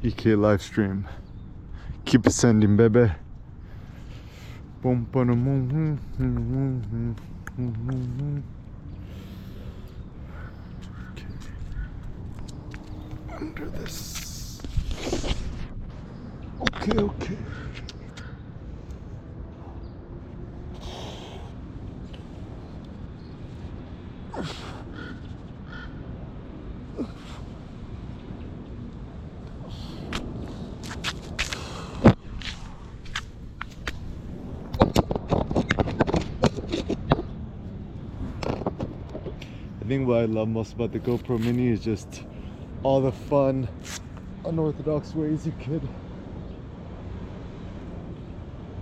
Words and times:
EK 0.00 0.36
live 0.36 0.62
stream. 0.62 1.08
Keep 2.04 2.26
ascending, 2.26 2.76
baby. 2.76 3.10
Boom. 4.80 5.08
Okay. 11.10 11.26
Under 13.40 13.66
this. 13.70 14.60
Okay, 16.60 16.98
okay. 16.98 17.36
I 39.98 40.00
think 40.00 40.10
what 40.10 40.20
I 40.20 40.24
love 40.26 40.48
most 40.48 40.74
about 40.74 40.92
the 40.92 41.00
GoPro 41.00 41.40
Mini 41.40 41.66
is 41.66 41.80
just 41.80 42.22
all 42.84 43.00
the 43.00 43.10
fun, 43.10 43.68
unorthodox 44.44 45.12
ways 45.12 45.44
you 45.44 45.52
could 45.60 45.82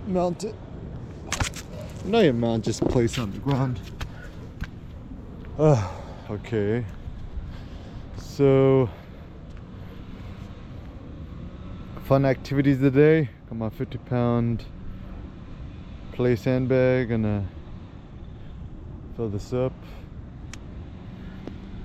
mount 0.05 0.43
it. 0.43 0.53
Not 2.05 2.23
even 2.23 2.39
mount, 2.39 2.65
just 2.65 2.87
place 2.89 3.17
on 3.17 3.31
the 3.31 3.39
ground. 3.39 3.79
Uh, 5.57 5.91
okay. 6.29 6.85
So, 8.19 8.87
fun 12.03 12.25
activities 12.25 12.77
today. 12.77 13.27
Got 13.49 13.57
my 13.57 13.69
50 13.71 13.97
pound 13.97 14.65
play 16.11 16.35
sandbag. 16.35 17.09
Gonna 17.09 17.43
fill 19.15 19.29
this 19.29 19.51
up 19.51 19.73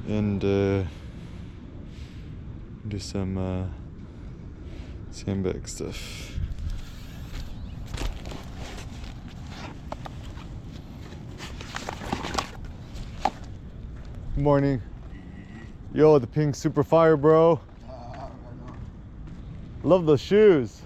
and 0.08 0.44
uh, 0.44 0.84
do 2.88 2.98
some 2.98 3.38
uh, 3.38 3.64
sandbag 5.10 5.68
stuff. 5.68 6.38
Good 14.34 14.44
morning. 14.44 14.82
Yo, 15.94 16.18
the 16.18 16.26
pink 16.26 16.54
super 16.54 16.82
fire, 16.82 17.16
bro. 17.16 17.60
Love 19.82 20.06
those 20.06 20.20
shoes. 20.20 20.80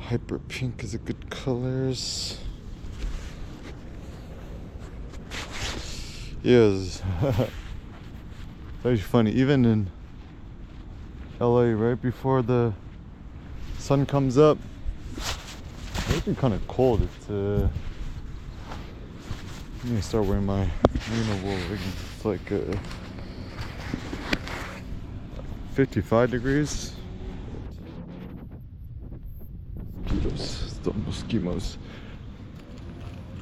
Hyper 0.00 0.38
pink 0.38 0.82
is 0.84 0.94
a 0.94 0.98
good 0.98 1.28
colors. 1.28 2.38
Yes. 6.42 7.02
Very 8.82 8.96
funny. 8.98 9.32
Even 9.32 9.64
in 9.64 9.90
LA, 11.40 11.72
right 11.72 12.00
before 12.00 12.42
the 12.42 12.72
sun 13.78 14.06
comes 14.06 14.38
up, 14.38 14.56
it's 15.16 16.20
been 16.20 16.36
kind 16.36 16.54
of 16.54 16.66
cold. 16.68 17.02
It's 17.02 17.30
uh, 17.30 17.68
I 19.84 19.88
need 19.88 19.96
to 19.96 20.02
start 20.02 20.26
wearing 20.26 20.46
my 20.46 20.68
merino 21.10 21.44
wool 21.44 21.54
leggings. 21.54 21.94
It's 22.16 22.24
like 22.24 22.52
uh, 22.52 22.76
55 25.72 26.30
degrees. 26.30 26.92
Mosquitoes, 30.04 30.72
still 30.80 30.94
mosquitoes. 31.04 31.78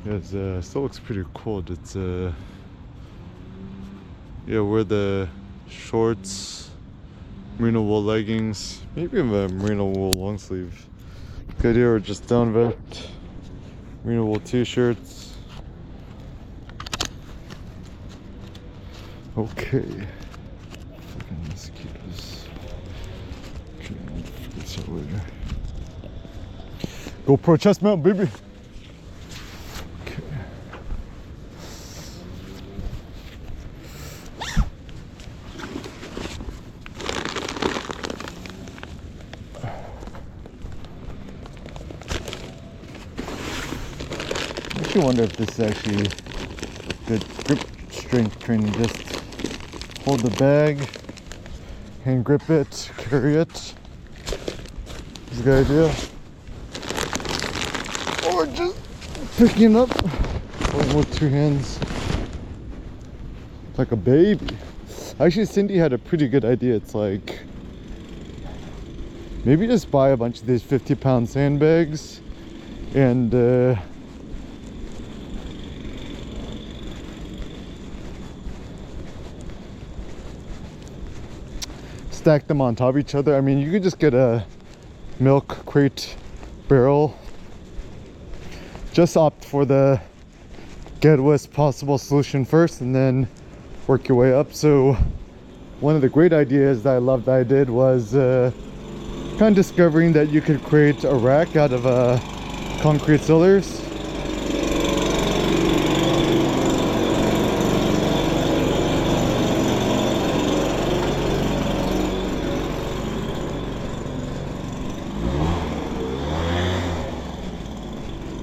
Yeah, 0.06 0.12
it 0.14 0.34
uh, 0.34 0.62
still 0.62 0.82
looks 0.82 0.98
pretty 0.98 1.24
cold. 1.34 1.70
It's 1.70 1.94
uh, 1.94 2.32
yeah, 4.46 4.60
wear 4.60 4.84
the 4.84 5.28
shorts, 5.68 6.70
merino 7.58 7.82
wool 7.82 8.02
leggings, 8.02 8.82
maybe 8.94 9.18
even 9.18 9.34
a 9.34 9.48
merino 9.48 9.86
wool 9.86 10.12
long 10.12 10.38
sleeve. 10.38 10.86
Good 11.58 11.70
idea, 11.70 11.90
or 11.90 11.98
just 11.98 12.28
down 12.28 12.52
vest, 12.52 13.08
merino 14.04 14.24
wool 14.24 14.40
t-shirts. 14.40 15.34
Okay. 19.36 19.84
Mosquitoes. 21.48 22.46
Okay, 23.80 23.94
I'll 24.08 24.60
this 24.60 24.78
out 24.78 24.88
later. 24.88 25.20
GoPro 27.26 27.60
chest 27.60 27.82
mount, 27.82 28.02
baby. 28.02 28.28
Wonder 45.06 45.22
if 45.22 45.36
this 45.36 45.50
is 45.50 45.60
actually 45.60 46.08
good 47.06 47.24
grip 47.44 47.60
strength 47.92 48.40
training. 48.40 48.72
Just 48.72 49.20
hold 50.04 50.18
the 50.18 50.36
bag, 50.36 50.80
hand 52.02 52.24
grip 52.24 52.50
it, 52.50 52.90
carry 52.96 53.36
it. 53.36 53.74
Is 55.30 55.38
a 55.38 55.42
good 55.44 55.64
idea. 55.64 55.84
Or 58.32 58.46
just 58.46 58.76
picking 59.38 59.76
up 59.76 59.94
with 60.92 61.16
two 61.16 61.28
hands 61.28 61.78
like 63.78 63.92
a 63.92 63.96
baby. 63.96 64.56
Actually, 65.20 65.44
Cindy 65.44 65.76
had 65.78 65.92
a 65.92 65.98
pretty 65.98 66.26
good 66.26 66.44
idea. 66.44 66.74
It's 66.74 66.96
like 66.96 67.42
maybe 69.44 69.68
just 69.68 69.88
buy 69.88 70.08
a 70.08 70.16
bunch 70.16 70.40
of 70.40 70.48
these 70.48 70.64
50 70.64 70.96
pound 70.96 71.28
sandbags 71.30 72.20
and 72.96 73.32
uh, 73.32 73.76
stack 82.26 82.48
them 82.48 82.60
on 82.60 82.74
top 82.74 82.88
of 82.88 82.98
each 82.98 83.14
other. 83.14 83.36
I 83.36 83.40
mean, 83.40 83.60
you 83.60 83.70
could 83.70 83.84
just 83.84 84.00
get 84.00 84.12
a 84.12 84.44
milk 85.20 85.64
crate 85.64 86.16
barrel. 86.66 87.16
Just 88.92 89.16
opt 89.16 89.44
for 89.44 89.64
the 89.64 90.00
getawayest 90.98 91.52
possible 91.52 91.98
solution 91.98 92.44
first 92.44 92.80
and 92.80 92.92
then 92.92 93.28
work 93.86 94.08
your 94.08 94.18
way 94.18 94.32
up. 94.32 94.52
So 94.52 94.94
one 95.78 95.94
of 95.94 96.02
the 96.02 96.08
great 96.08 96.32
ideas 96.32 96.82
that 96.82 96.94
I 96.94 96.98
loved 96.98 97.26
that 97.26 97.34
I 97.36 97.44
did 97.44 97.70
was 97.70 98.16
uh, 98.16 98.50
kind 99.38 99.50
of 99.50 99.54
discovering 99.54 100.12
that 100.14 100.28
you 100.28 100.40
could 100.40 100.60
create 100.64 101.04
a 101.04 101.14
rack 101.14 101.54
out 101.54 101.70
of 101.70 101.86
uh, 101.86 102.18
concrete 102.80 103.20
cylinders. 103.20 103.85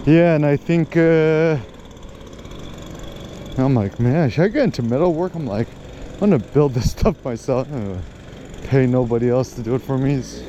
Yeah, 0.06 0.36
and 0.36 0.46
I 0.46 0.58
think 0.58 0.98
uh, 0.98 1.58
I'm 3.58 3.74
like, 3.74 4.02
man, 4.02 4.30
should 4.30 4.44
I 4.44 4.48
get 4.50 4.64
into 4.66 4.82
metal 4.82 5.14
work? 5.14 5.34
I'm 5.34 5.48
like, 5.48 5.70
I'm 6.16 6.20
gonna 6.20 6.40
build 6.40 6.74
this 6.74 6.92
stuff 7.00 7.24
myself. 7.24 7.70
Pay 8.66 8.86
nobody 8.86 9.30
else 9.30 9.54
to 9.54 9.64
do 9.64 9.76
it 9.76 9.80
for 9.82 9.98
me. 9.98 10.16
It's, 10.16 10.44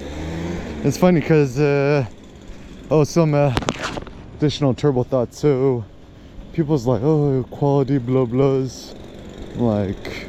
it's 0.82 0.96
funny 0.98 1.20
because 1.20 1.60
uh, 1.60 2.04
oh, 2.90 3.04
some 3.04 3.32
uh, 3.34 3.54
additional 4.34 4.74
turbo 4.74 5.04
thoughts. 5.04 5.38
So 5.38 5.84
people's 6.52 6.84
like, 6.84 7.02
oh, 7.04 7.46
quality 7.48 7.98
blah 7.98 8.24
blahs. 8.24 8.96
Like, 9.54 10.26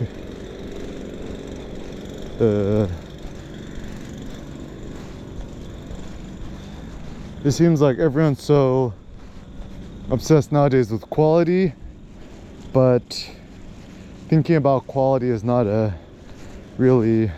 uh, 2.40 2.88
it 7.44 7.52
seems 7.54 7.82
like 7.82 7.98
everyone's 7.98 8.44
so 8.44 8.94
obsessed 10.12 10.52
nowadays 10.52 10.92
with 10.92 11.02
quality, 11.10 11.74
but 12.74 13.32
thinking 14.28 14.56
about 14.56 14.86
quality 14.88 15.30
is 15.30 15.44
not 15.44 15.66
a 15.66 15.94
really 16.78 17.32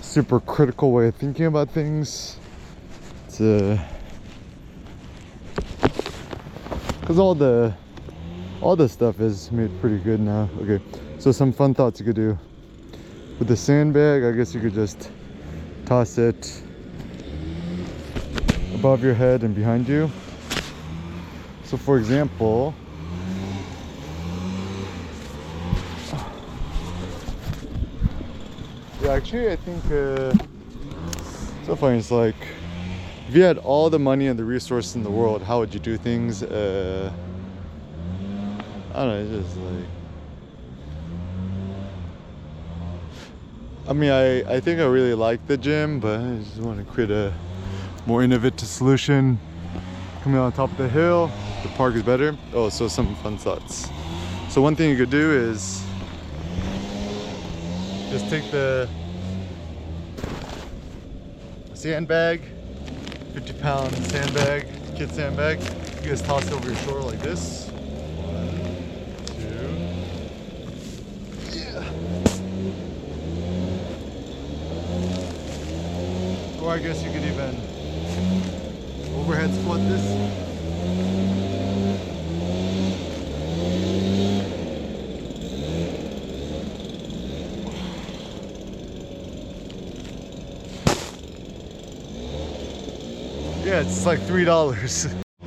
super 0.00 0.40
critical 0.40 0.92
way 0.92 1.08
of 1.08 1.14
thinking 1.14 1.46
about 1.46 1.70
things. 1.70 2.36
It's 3.26 3.38
because 7.00 7.18
all 7.18 7.34
the 7.34 7.74
all 8.60 8.76
this 8.76 8.92
stuff 8.92 9.20
is 9.20 9.50
made 9.50 9.70
pretty 9.80 9.98
good 9.98 10.20
now. 10.20 10.48
Okay, 10.60 10.80
so 11.18 11.32
some 11.32 11.52
fun 11.52 11.74
thoughts 11.74 11.98
you 12.00 12.06
could 12.06 12.16
do. 12.16 12.38
With 13.38 13.48
the 13.48 13.56
sandbag, 13.56 14.24
I 14.24 14.32
guess 14.32 14.54
you 14.54 14.60
could 14.60 14.74
just 14.74 15.10
toss 15.86 16.18
it 16.18 16.62
above 18.74 19.02
your 19.02 19.14
head 19.14 19.42
and 19.42 19.54
behind 19.54 19.88
you. 19.88 20.10
So 21.72 21.78
for 21.78 21.96
example, 21.96 22.74
yeah, 29.02 29.12
actually 29.12 29.50
I 29.50 29.56
think 29.56 29.82
uh, 29.90 30.34
so 31.64 31.74
funny. 31.74 31.96
It's 31.96 32.10
like 32.10 32.36
if 33.26 33.34
you 33.34 33.42
had 33.42 33.56
all 33.56 33.88
the 33.88 33.98
money 33.98 34.26
and 34.26 34.38
the 34.38 34.44
resources 34.44 34.94
in 34.94 35.02
the 35.02 35.10
world, 35.10 35.44
how 35.44 35.60
would 35.60 35.72
you 35.72 35.80
do 35.80 35.96
things? 35.96 36.42
Uh, 36.42 37.10
I 38.94 38.98
don't 38.98 39.08
know. 39.08 39.34
It's 39.38 39.48
just 39.48 39.56
like. 39.64 39.88
I 43.88 43.94
mean, 43.94 44.10
I, 44.10 44.42
I 44.56 44.60
think 44.60 44.78
I 44.78 44.84
really 44.84 45.14
like 45.14 45.46
the 45.46 45.56
gym, 45.56 46.00
but 46.00 46.20
I 46.20 46.36
just 46.36 46.58
want 46.58 46.86
to 46.86 46.92
create 46.92 47.10
a 47.10 47.32
more 48.04 48.22
innovative 48.22 48.68
solution. 48.68 49.38
Coming 50.22 50.38
on 50.38 50.52
top 50.52 50.70
of 50.70 50.76
the 50.76 50.88
hill, 50.90 51.32
the 51.62 51.68
park 51.70 51.94
is 51.94 52.02
better. 52.02 52.36
Oh, 52.52 52.68
so 52.68 52.88
some 52.88 53.14
fun 53.16 53.38
thoughts. 53.38 53.88
So 54.48 54.60
one 54.60 54.76
thing 54.76 54.90
you 54.90 54.96
could 54.96 55.10
do 55.10 55.30
is 55.32 55.82
just 58.10 58.28
take 58.28 58.50
the 58.50 58.88
sandbag, 61.74 62.42
50 63.34 63.52
pound 63.54 63.94
sandbag, 64.08 64.66
kid 64.96 65.10
sandbag. 65.12 65.60
You 66.02 66.10
guys 66.10 66.22
toss 66.22 66.46
it 66.46 66.52
over 66.52 66.66
your 66.66 66.76
shoulder 66.80 67.00
like 67.00 67.20
this. 67.20 67.70
Or 76.60 76.70
I 76.70 76.78
guess 76.78 77.02
you 77.02 77.10
could 77.10 77.24
even 77.24 77.56
overhead 79.16 79.54
squat 79.54 79.80
this. 79.88 80.41
It's 93.82 94.06
like 94.06 94.20
three 94.20 94.44
dollars. 94.44 95.06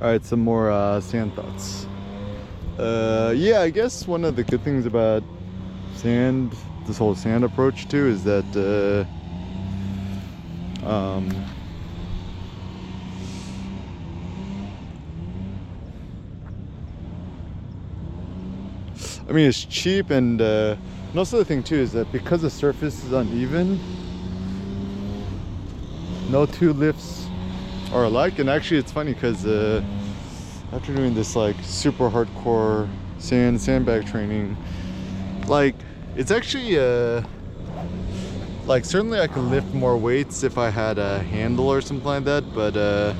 All 0.00 0.06
right, 0.06 0.24
some 0.24 0.38
more 0.38 0.70
uh, 0.70 1.00
sand 1.00 1.34
thoughts. 1.34 1.84
Uh, 2.78 3.34
yeah, 3.36 3.62
I 3.62 3.70
guess 3.70 4.06
one 4.06 4.24
of 4.24 4.36
the 4.36 4.44
good 4.44 4.62
things 4.62 4.86
about 4.86 5.24
sand, 5.96 6.54
this 6.86 6.96
whole 6.96 7.16
sand 7.16 7.42
approach 7.42 7.88
too, 7.88 8.06
is 8.06 8.22
that 8.22 9.06
uh, 10.84 10.88
um, 10.88 11.28
I 19.28 19.32
mean, 19.32 19.48
it's 19.48 19.64
cheap, 19.64 20.10
and, 20.10 20.40
uh, 20.40 20.76
and 21.10 21.18
also 21.18 21.36
the 21.38 21.44
thing 21.44 21.64
too 21.64 21.74
is 21.74 21.90
that 21.94 22.12
because 22.12 22.42
the 22.42 22.50
surface 22.50 23.02
is 23.02 23.10
uneven, 23.10 23.80
no 26.28 26.46
two 26.46 26.72
lifts 26.72 27.26
are 27.92 28.04
alike. 28.04 28.38
And 28.38 28.48
actually, 28.48 28.78
it's 28.78 28.92
funny 28.92 29.14
because 29.14 29.46
uh, 29.46 29.82
after 30.72 30.94
doing 30.94 31.14
this 31.14 31.34
like 31.34 31.56
super 31.62 32.10
hardcore 32.10 32.88
sand 33.18 33.60
sandbag 33.60 34.06
training, 34.06 34.56
like 35.46 35.74
it's 36.16 36.30
actually 36.30 36.78
uh, 36.78 37.22
like 38.66 38.84
certainly 38.84 39.20
I 39.20 39.26
could 39.26 39.44
lift 39.44 39.72
more 39.72 39.96
weights 39.96 40.42
if 40.42 40.58
I 40.58 40.70
had 40.70 40.98
a 40.98 41.20
handle 41.20 41.68
or 41.68 41.80
something 41.80 42.06
like 42.06 42.24
that. 42.24 42.44
But 42.54 42.76
uh, 42.76 43.14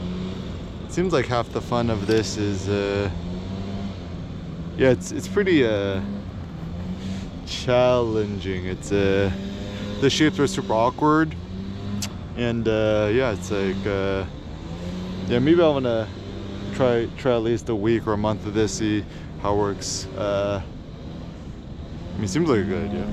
it 0.86 0.92
seems 0.92 1.12
like 1.12 1.26
half 1.26 1.50
the 1.50 1.60
fun 1.60 1.90
of 1.90 2.06
this 2.06 2.36
is 2.36 2.68
uh, 2.68 3.10
yeah, 4.76 4.90
it's 4.90 5.10
it's 5.10 5.28
pretty 5.28 5.66
uh, 5.66 6.00
challenging. 7.46 8.66
It's 8.66 8.92
uh, 8.92 9.30
the 10.00 10.10
shapes 10.10 10.38
are 10.38 10.46
super 10.46 10.74
awkward 10.74 11.34
and 12.38 12.68
uh, 12.68 13.10
yeah, 13.12 13.32
it's 13.32 13.50
like 13.50 13.84
uh, 13.84 14.24
yeah, 15.26 15.40
maybe 15.40 15.60
I 15.60 15.68
want 15.68 15.86
to 15.86 16.06
try 16.74 17.08
try 17.18 17.34
at 17.34 17.42
least 17.42 17.68
a 17.68 17.74
week 17.74 18.06
or 18.06 18.12
a 18.12 18.16
month 18.16 18.46
of 18.46 18.54
this, 18.54 18.78
see 18.78 19.04
how 19.42 19.54
it 19.54 19.58
works. 19.58 20.06
Uh, 20.16 20.62
I 20.62 22.14
mean, 22.14 22.24
it 22.24 22.28
seems 22.28 22.48
like 22.48 22.60
a 22.60 22.64
good 22.64 22.90
idea. 22.90 23.06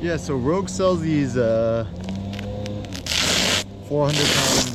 Yeah, 0.00 0.16
so 0.18 0.34
Rogue 0.36 0.68
sells 0.68 1.00
these 1.00 1.36
uh, 1.36 1.86
400 3.88 4.26
pound 4.26 4.73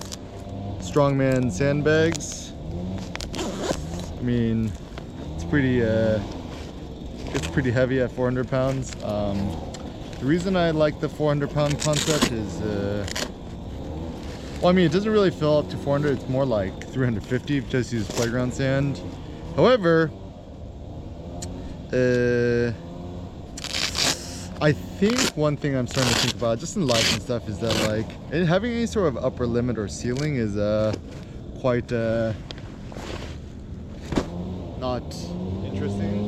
strongman 0.90 1.52
sandbags. 1.52 2.52
I 4.18 4.22
mean, 4.22 4.72
it's 5.36 5.44
pretty, 5.44 5.84
uh, 5.84 6.20
it's 7.28 7.48
pretty 7.48 7.70
heavy 7.70 8.02
at 8.02 8.12
400 8.12 8.50
pounds. 8.50 8.96
Um, 9.04 9.38
the 10.20 10.26
reason 10.26 10.56
I 10.56 10.72
like 10.72 11.00
the 11.00 11.08
400 11.08 11.52
pound 11.52 11.80
concept 11.80 12.32
is, 12.32 12.62
uh, 12.62 13.06
well, 14.62 14.70
I 14.70 14.72
mean, 14.72 14.88
it 14.88 14.92
doesn't 14.92 15.12
really 15.12 15.32
fill 15.32 15.60
up 15.60 15.70
to 15.70 15.78
400. 15.78 16.18
It's 16.18 16.28
more 16.28 16.46
like 16.46 16.88
350 16.92 17.58
if 17.58 17.64
you 17.66 17.70
just 17.70 17.94
use 17.94 18.08
playground 18.08 18.54
sand. 18.54 19.00
However, 19.56 20.10
uh, 21.94 22.74
think 25.00 25.38
one 25.38 25.56
thing 25.56 25.78
I'm 25.78 25.88
starting 25.88 26.12
to 26.14 26.20
think 26.20 26.36
about, 26.36 26.60
just 26.60 26.76
in 26.76 26.86
life 26.86 27.14
and 27.14 27.22
stuff, 27.22 27.48
is 27.48 27.58
that 27.60 27.74
like 27.88 28.06
having 28.46 28.74
any 28.74 28.86
sort 28.86 29.08
of 29.08 29.16
upper 29.16 29.48
limit 29.48 29.78
or 29.78 29.88
ceiling 29.88 30.36
is 30.36 30.58
uh, 30.58 30.94
quite 31.62 31.90
uh, 31.94 32.34
not 34.78 35.04
interesting. 35.64 36.26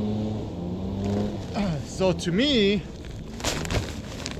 So 1.86 2.14
to 2.14 2.32
me, 2.32 2.82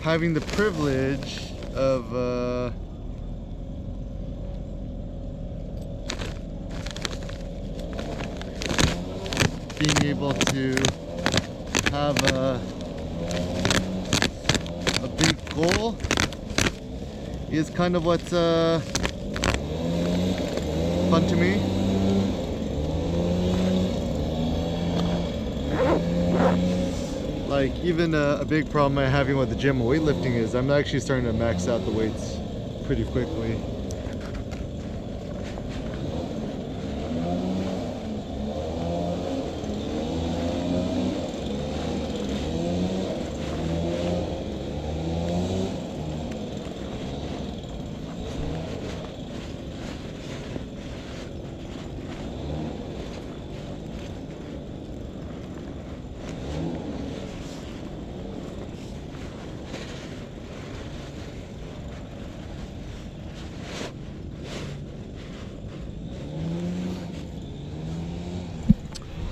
having 0.02 0.34
the 0.34 0.40
privilege 0.40 1.52
of 1.76 2.16
uh, 2.16 2.72
being 9.78 10.10
able 10.10 10.34
to 10.34 10.76
have 11.92 12.24
a 12.32 12.62
a 12.81 12.81
big 15.22 15.50
goal 15.54 15.96
is 17.52 17.70
kind 17.70 17.96
of 17.96 18.06
what's 18.06 18.34
uh, 18.34 18.80
fun 21.10 21.28
to 21.28 21.36
me. 21.36 21.62
Like 27.48 27.76
even 27.84 28.16
a, 28.16 28.40
a 28.42 28.46
big 28.46 28.70
problem 28.72 28.98
I'm 28.98 29.12
having 29.12 29.38
with 29.38 29.50
the 29.50 29.56
gym 29.56 29.80
weightlifting 29.80 30.36
is 30.36 30.56
I'm 30.56 30.72
actually 30.72 31.02
starting 31.02 31.26
to 31.26 31.34
max 31.34 31.68
out 31.68 31.86
the 31.86 31.92
weights 31.92 32.38
pretty 32.86 33.06
quickly. 33.06 33.60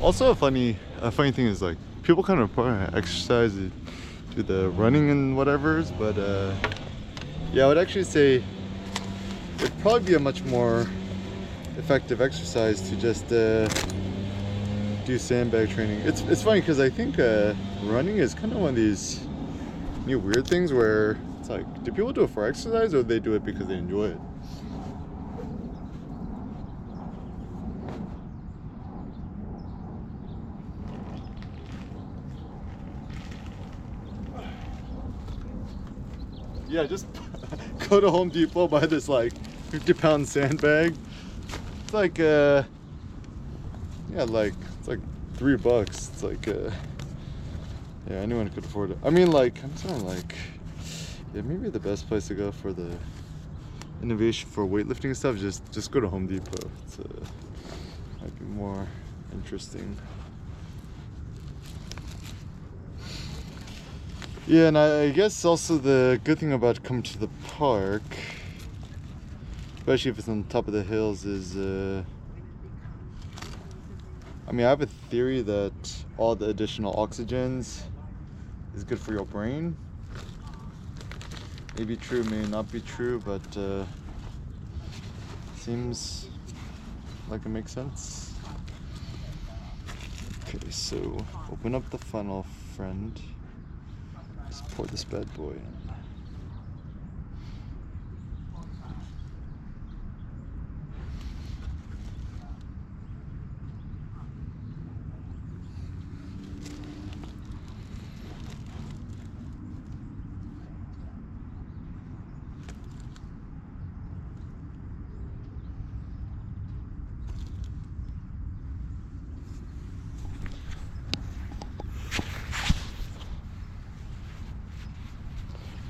Also, 0.10 0.32
a 0.32 0.36
funny, 0.36 0.76
a 1.02 1.12
funny 1.12 1.32
thing 1.32 1.46
is 1.46 1.62
like 1.62 1.78
people 2.02 2.24
kind 2.24 2.40
of 2.40 2.96
exercise, 2.96 3.54
do 3.54 4.42
the 4.42 4.70
running 4.70 5.12
and 5.12 5.38
whatever's, 5.38 5.92
but 5.92 6.18
uh, 6.18 6.52
yeah, 7.54 7.66
I 7.66 7.68
would 7.68 7.78
actually 7.78 8.06
say 8.06 8.44
it'd 9.60 9.80
probably 9.82 10.08
be 10.08 10.16
a 10.16 10.20
much 10.20 10.44
more 10.46 10.88
effective 11.78 12.22
exercise 12.22 12.82
to 12.90 12.96
just 12.96 13.32
uh, 13.32 13.70
do 15.06 15.20
sandbag 15.20 15.70
training. 15.70 16.00
It's 16.00 16.22
it's 16.22 16.42
funny 16.42 16.62
because 16.62 16.80
I 16.80 16.90
think 16.90 17.20
uh, 17.20 17.54
running 17.84 18.18
is 18.18 18.34
kind 18.34 18.52
of 18.52 18.62
one 18.62 18.70
of 18.70 18.76
these 18.76 19.24
new 20.08 20.18
weird 20.18 20.48
things 20.48 20.74
where 20.74 21.20
it's 21.40 21.50
like, 21.52 21.84
do 21.84 21.92
people 21.92 22.14
do 22.14 22.24
it 22.24 22.32
for 22.32 22.48
exercise 22.48 22.96
or 22.96 23.04
do 23.04 23.10
they 23.10 23.20
do 23.20 23.36
it 23.36 23.46
because 23.46 23.68
they 23.68 23.78
enjoy 23.78 24.06
it? 24.06 24.20
Yeah, 36.80 36.86
just 36.86 37.08
go 37.90 38.00
to 38.00 38.10
Home 38.10 38.30
Depot, 38.30 38.66
buy 38.66 38.86
this 38.86 39.10
like 39.10 39.34
50 39.72 39.94
pound 39.96 40.30
sandbag. 40.30 40.96
It's 41.84 41.94
like, 41.94 42.22
uh, 42.22 42.64
yeah, 44.14 44.24
like, 44.24 44.54
it's 44.78 44.88
like 44.88 45.02
three 45.34 45.58
bucks. 45.58 46.10
It's 46.14 46.24
like, 46.24 46.48
uh, 46.48 46.72
yeah, 48.10 48.16
anyone 48.20 48.48
could 48.48 48.64
afford 48.64 48.92
it. 48.92 48.98
I 49.04 49.10
mean, 49.10 49.30
like, 49.30 49.62
I'm 49.62 49.76
saying, 49.76 50.08
like, 50.08 50.34
yeah, 51.34 51.42
maybe 51.42 51.68
the 51.68 51.82
best 51.82 52.08
place 52.08 52.30
to 52.30 52.34
go 52.34 52.50
for 52.50 52.72
the 52.72 52.96
innovation 54.02 54.50
for 54.50 54.66
weightlifting 54.66 55.14
stuff 55.14 55.36
just 55.36 55.70
just 55.74 55.92
go 55.92 56.00
to 56.00 56.08
Home 56.08 56.28
Depot. 56.28 56.70
It's 56.86 56.98
uh, 56.98 57.04
might 58.22 58.40
be 58.40 58.46
more 58.46 58.88
interesting. 59.34 59.98
Yeah, 64.50 64.70
and 64.70 64.80
I, 64.80 65.04
I 65.04 65.10
guess 65.12 65.46
also 65.46 65.78
the 65.78 66.20
good 66.24 66.40
thing 66.40 66.54
about 66.54 66.82
coming 66.82 67.04
to 67.04 67.20
the 67.20 67.28
park, 67.50 68.02
especially 69.78 70.10
if 70.10 70.18
it's 70.18 70.28
on 70.28 70.44
top 70.46 70.68
of 70.68 70.74
the 70.74 70.82
hills, 70.82 71.24
is 71.24 71.56
uh, 71.56 72.02
I 74.48 74.52
mean, 74.52 74.66
I 74.66 74.70
have 74.70 74.82
a 74.82 74.88
theory 74.88 75.44
that 75.44 76.04
all 76.18 76.36
the 76.36 76.48
additional 76.48 76.96
oxygens 76.96 77.84
is 78.74 78.84
good 78.84 79.00
for 79.00 79.14
your 79.14 79.26
brain. 79.26 79.78
May 81.78 81.84
be 81.84 81.96
true, 81.96 82.24
may 82.24 82.44
not 82.48 82.72
be 82.72 82.82
true, 82.82 83.22
but 83.24 83.56
uh, 83.56 83.86
seems 85.58 86.26
like 87.28 87.46
it 87.46 87.50
makes 87.50 87.72
sense. 87.72 88.34
Okay, 90.48 90.72
so 90.72 91.24
open 91.52 91.76
up 91.76 91.88
the 91.92 92.00
funnel, 92.00 92.48
friend. 92.76 93.22
Pour 94.80 94.88
this 94.88 95.04
bad 95.04 95.28
boy 95.36 95.52
in. 95.52 95.80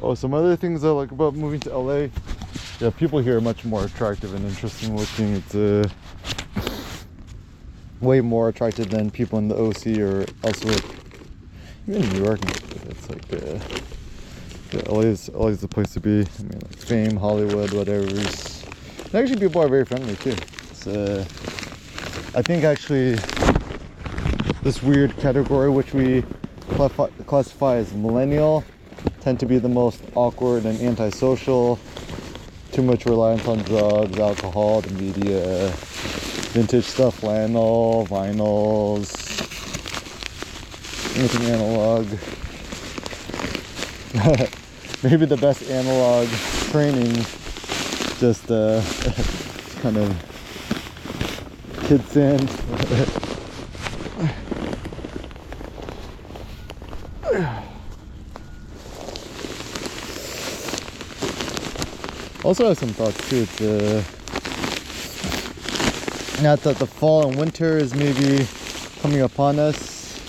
Oh, 0.09 0.15
some 0.15 0.33
other 0.33 0.55
things 0.55 0.83
I 0.83 0.89
like 0.89 1.11
about 1.11 1.35
moving 1.35 1.59
to 1.59 1.77
LA. 1.77 2.07
Yeah, 2.79 2.89
people 2.89 3.19
here 3.19 3.37
are 3.37 3.41
much 3.41 3.63
more 3.63 3.85
attractive 3.85 4.33
and 4.33 4.43
interesting 4.43 4.97
looking. 4.97 5.35
It's 5.35 5.53
uh, 5.53 5.87
way 8.01 8.19
more 8.19 8.49
attractive 8.49 8.89
than 8.89 9.11
people 9.11 9.37
in 9.37 9.49
the 9.49 9.55
OC 9.55 9.99
or 9.99 10.25
elsewhere. 10.43 10.79
Even 11.87 12.09
New 12.09 12.23
York, 12.23 12.39
it's 12.43 13.07
like 13.07 13.21
uh, 13.33 13.59
yeah, 14.73 14.91
LA 14.91 15.49
is 15.49 15.61
the 15.61 15.67
place 15.67 15.93
to 15.93 15.99
be. 15.99 16.21
I 16.21 16.41
mean, 16.41 16.59
like 16.59 16.77
fame, 16.77 17.15
Hollywood, 17.15 17.71
whatever. 17.71 18.07
And 18.07 19.13
actually, 19.13 19.39
people 19.39 19.61
are 19.61 19.67
very 19.67 19.85
friendly 19.85 20.15
too. 20.15 20.35
Uh, 20.89 21.23
I 22.33 22.41
think 22.41 22.63
actually 22.63 23.11
this 24.63 24.81
weird 24.81 25.15
category 25.17 25.69
which 25.69 25.93
we 25.93 26.23
classify 27.27 27.75
as 27.75 27.93
millennial 27.93 28.65
tend 29.21 29.39
to 29.39 29.45
be 29.45 29.57
the 29.57 29.69
most 29.69 30.01
awkward 30.15 30.65
and 30.65 30.79
antisocial. 30.81 31.79
Too 32.71 32.83
much 32.83 33.05
reliance 33.05 33.47
on 33.47 33.59
drugs, 33.59 34.17
alcohol, 34.19 34.81
the 34.81 34.93
media, 34.93 35.69
vintage 36.51 36.85
stuff, 36.85 37.19
flannel, 37.19 38.07
vinyls, 38.09 39.09
anything 41.17 41.47
analog. 41.47 42.07
Maybe 45.03 45.25
the 45.25 45.37
best 45.37 45.63
analog 45.69 46.27
training, 46.71 47.13
just 48.19 48.51
uh, 48.51 48.81
kind 49.81 49.97
of 49.97 50.15
kid 51.87 52.05
sand. 52.05 53.15
Also 62.49 62.67
have 62.67 62.79
some 62.79 62.89
thoughts 62.89 63.29
too. 63.29 63.45
Now 66.41 66.55
that 66.55 66.77
the 66.79 66.87
fall 66.87 67.29
and 67.29 67.37
winter 67.37 67.77
is 67.77 67.93
maybe 67.93 68.47
coming 69.03 69.21
upon 69.21 69.59
us. 69.59 70.19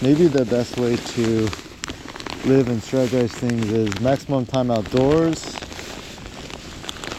Maybe 0.00 0.28
the 0.28 0.44
best 0.44 0.76
way 0.78 0.94
to 0.94 1.50
live 2.44 2.68
and 2.68 2.80
strategize 2.80 3.30
things 3.30 3.72
is 3.72 4.00
maximum 4.00 4.46
time 4.46 4.70
outdoors. 4.70 5.56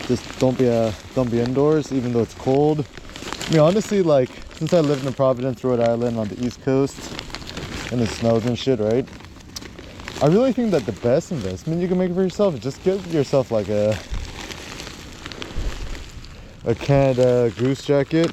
Just 0.07 0.23
don't 0.39 0.57
be 0.57 0.67
a 0.67 0.93
don't 1.15 1.29
be 1.29 1.41
indoors, 1.41 1.91
even 1.91 2.13
though 2.13 2.21
it's 2.21 2.35
cold. 2.35 2.85
I 3.49 3.51
mean, 3.51 3.59
honestly, 3.59 4.01
like 4.03 4.29
since 4.53 4.71
I 4.71 4.79
lived 4.79 5.05
in 5.05 5.11
Providence, 5.11 5.65
Rhode 5.65 5.81
Island, 5.81 6.17
on 6.17 6.29
the 6.29 6.45
East 6.45 6.61
Coast, 6.63 6.97
and 7.91 8.01
it 8.01 8.07
snows 8.07 8.45
and 8.45 8.57
shit, 8.57 8.79
right? 8.79 9.05
I 10.21 10.27
really 10.27 10.53
think 10.53 10.71
that 10.71 10.85
the 10.85 10.93
best 10.93 11.33
investment 11.33 11.81
you 11.81 11.89
can 11.89 11.97
make 11.97 12.13
for 12.13 12.21
yourself 12.21 12.53
is 12.53 12.61
just 12.61 12.81
get 12.85 13.05
yourself 13.07 13.51
like 13.51 13.67
a 13.67 13.99
a 16.65 16.75
Canada 16.75 17.51
Goose 17.57 17.83
jacket. 17.83 18.29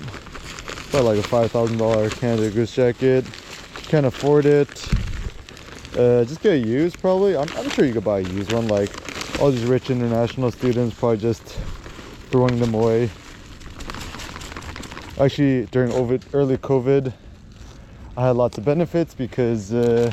About 0.91 1.05
like 1.05 1.19
a 1.19 1.29
$5,000 1.29 2.11
Canada 2.19 2.51
Goose 2.51 2.75
jacket. 2.75 3.25
Can't 3.89 4.07
afford 4.07 4.47
it. 4.47 4.71
Uh, 5.97 6.25
just 6.25 6.41
get 6.41 6.53
a 6.53 6.59
used 6.59 7.01
probably. 7.01 7.37
I'm, 7.37 7.49
I'm 7.57 7.69
sure 7.71 7.85
you 7.85 7.93
could 7.93 8.05
buy 8.05 8.21
a 8.21 8.23
used 8.23 8.53
one. 8.53 8.69
Like 8.69 8.91
all 9.41 9.51
these 9.51 9.65
rich 9.65 9.91
international 9.91 10.51
students 10.53 10.95
probably 10.99 11.19
just 11.19 11.43
throwing 12.31 12.59
them 12.61 12.75
away. 12.75 13.11
Actually, 15.19 15.67
during 15.67 15.91
early 16.33 16.57
COVID, 16.57 17.13
I 18.17 18.27
had 18.27 18.37
lots 18.37 18.59
of 18.59 18.65
benefits 18.65 19.15
because 19.15 19.73
uh, 19.73 20.13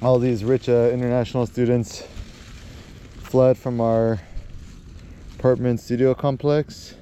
all 0.00 0.18
these 0.18 0.44
rich 0.44 0.68
uh, 0.68 0.90
international 0.92 1.46
students 1.46 2.06
fled 3.18 3.56
from 3.58 3.80
our 3.80 4.20
apartment 5.44 5.78
studio 5.78 6.14
complex. 6.14 6.94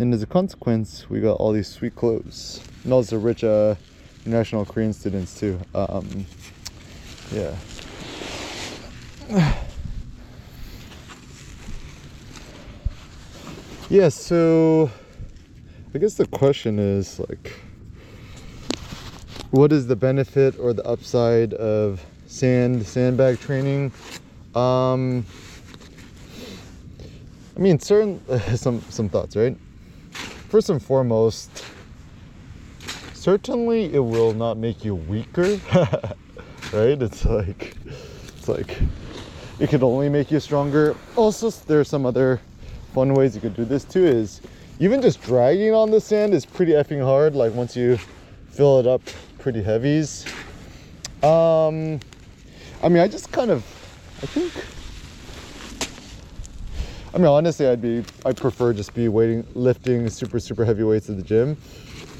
And 0.00 0.12
as 0.12 0.20
a 0.20 0.26
consequence, 0.26 1.08
we 1.08 1.20
got 1.20 1.34
all 1.34 1.52
these 1.52 1.68
sweet 1.68 1.94
clothes. 1.94 2.60
And 2.82 2.92
also 2.92 3.20
rich 3.20 3.44
uh, 3.44 3.76
international 4.26 4.64
Korean 4.64 4.92
students 4.92 5.38
too. 5.38 5.60
Um, 5.72 6.26
yeah. 7.30 7.54
yeah, 13.88 14.08
so 14.08 14.90
I 15.94 15.98
guess 15.98 16.14
the 16.14 16.26
question 16.26 16.80
is 16.80 17.20
like, 17.20 17.60
what 19.52 19.70
is 19.70 19.86
the 19.86 19.94
benefit 19.94 20.58
or 20.58 20.72
the 20.72 20.84
upside 20.84 21.54
of 21.54 22.04
sand 22.26 22.84
sandbag 22.84 23.38
training? 23.38 23.92
Um, 24.56 25.24
I 27.60 27.62
mean, 27.62 27.78
certain 27.78 28.20
some 28.56 28.80
some 28.88 29.10
thoughts, 29.10 29.36
right? 29.36 29.54
First 30.48 30.70
and 30.70 30.82
foremost, 30.82 31.66
certainly 33.12 33.92
it 33.92 33.98
will 33.98 34.32
not 34.32 34.56
make 34.56 34.82
you 34.82 34.94
weaker, 34.94 35.60
right? 36.72 37.00
It's 37.02 37.26
like 37.26 37.76
it's 38.38 38.48
like 38.48 38.78
it 39.58 39.68
could 39.68 39.82
only 39.82 40.08
make 40.08 40.30
you 40.30 40.40
stronger. 40.40 40.96
Also, 41.16 41.50
there 41.50 41.78
are 41.78 41.84
some 41.84 42.06
other 42.06 42.40
fun 42.94 43.12
ways 43.12 43.34
you 43.34 43.42
could 43.42 43.54
do 43.54 43.66
this 43.66 43.84
too. 43.84 44.06
Is 44.06 44.40
even 44.78 45.02
just 45.02 45.22
dragging 45.22 45.74
on 45.74 45.90
the 45.90 46.00
sand 46.00 46.32
is 46.32 46.46
pretty 46.46 46.72
effing 46.72 47.04
hard. 47.04 47.34
Like 47.34 47.52
once 47.52 47.76
you 47.76 47.98
fill 48.48 48.80
it 48.80 48.86
up 48.86 49.02
pretty 49.38 49.62
heavies. 49.62 50.24
Um, 51.22 52.00
I 52.82 52.88
mean, 52.88 53.02
I 53.02 53.08
just 53.08 53.30
kind 53.30 53.50
of, 53.50 53.58
I 54.22 54.26
think 54.26 54.54
I 57.12 57.18
mean, 57.18 57.26
honestly, 57.26 57.66
I'd 57.66 57.82
be, 57.82 58.04
I 58.24 58.32
prefer 58.32 58.72
just 58.72 58.94
be 58.94 59.08
waiting, 59.08 59.44
lifting 59.54 60.08
super, 60.08 60.38
super 60.38 60.64
heavy 60.64 60.84
weights 60.84 61.10
at 61.10 61.16
the 61.16 61.22
gym. 61.22 61.56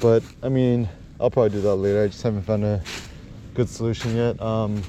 but 0.01 0.21
I 0.43 0.49
mean, 0.49 0.89
I'll 1.19 1.31
probably 1.31 1.51
do 1.51 1.61
that 1.61 1.75
later. 1.75 2.03
I 2.03 2.07
just 2.07 2.21
haven't 2.23 2.41
found 2.41 2.65
a 2.65 2.83
good 3.53 3.69
solution 3.69 4.15
yet. 4.17 4.41
Um, 4.41 4.83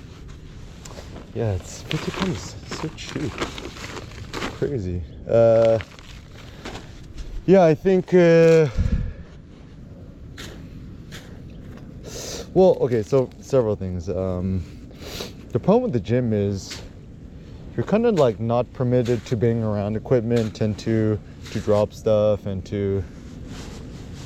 yeah, 1.34 1.52
it's 1.52 1.82
50 1.82 2.10
pounds. 2.10 2.56
So 2.66 2.88
cheap. 2.96 3.30
Crazy. 4.58 5.02
Uh, 5.28 5.78
yeah, 7.46 7.62
I 7.62 7.74
think. 7.74 8.12
Uh, 8.12 8.66
well, 12.54 12.76
okay, 12.80 13.04
so 13.04 13.30
several 13.40 13.76
things. 13.76 14.08
Um, 14.08 14.64
the 15.52 15.60
problem 15.60 15.84
with 15.84 15.92
the 15.92 16.00
gym 16.00 16.32
is 16.32 16.81
you're 17.76 17.86
kind 17.86 18.04
of 18.06 18.16
like 18.16 18.38
not 18.38 18.70
permitted 18.74 19.24
to 19.26 19.36
bang 19.36 19.62
around 19.62 19.96
equipment 19.96 20.60
and 20.60 20.78
to 20.80 21.18
to 21.50 21.60
drop 21.60 21.92
stuff 21.92 22.46
and 22.46 22.64
to 22.66 23.02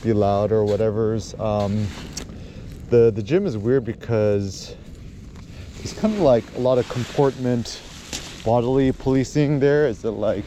be 0.03 0.13
loud 0.13 0.53
or 0.53 0.65
whatever's. 0.65 1.35
Um, 1.39 1.87
the 2.91 3.11
the 3.11 3.23
gym 3.23 3.47
is 3.47 3.57
weird 3.57 3.85
because 3.85 4.75
it's 5.83 5.93
kind 5.93 6.15
of 6.15 6.21
like 6.21 6.45
a 6.57 6.61
lot 6.61 6.79
of 6.79 6.89
comportment 6.89 7.81
bodily 8.45 8.93
policing 8.93 9.61
there. 9.61 9.87
Is 9.87 10.05
it 10.05 10.11
like 10.11 10.45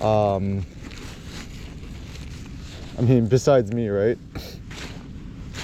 um, 0.00 0.64
I 2.98 3.02
mean, 3.02 3.26
besides 3.26 3.72
me, 3.72 3.88
right? 3.88 4.18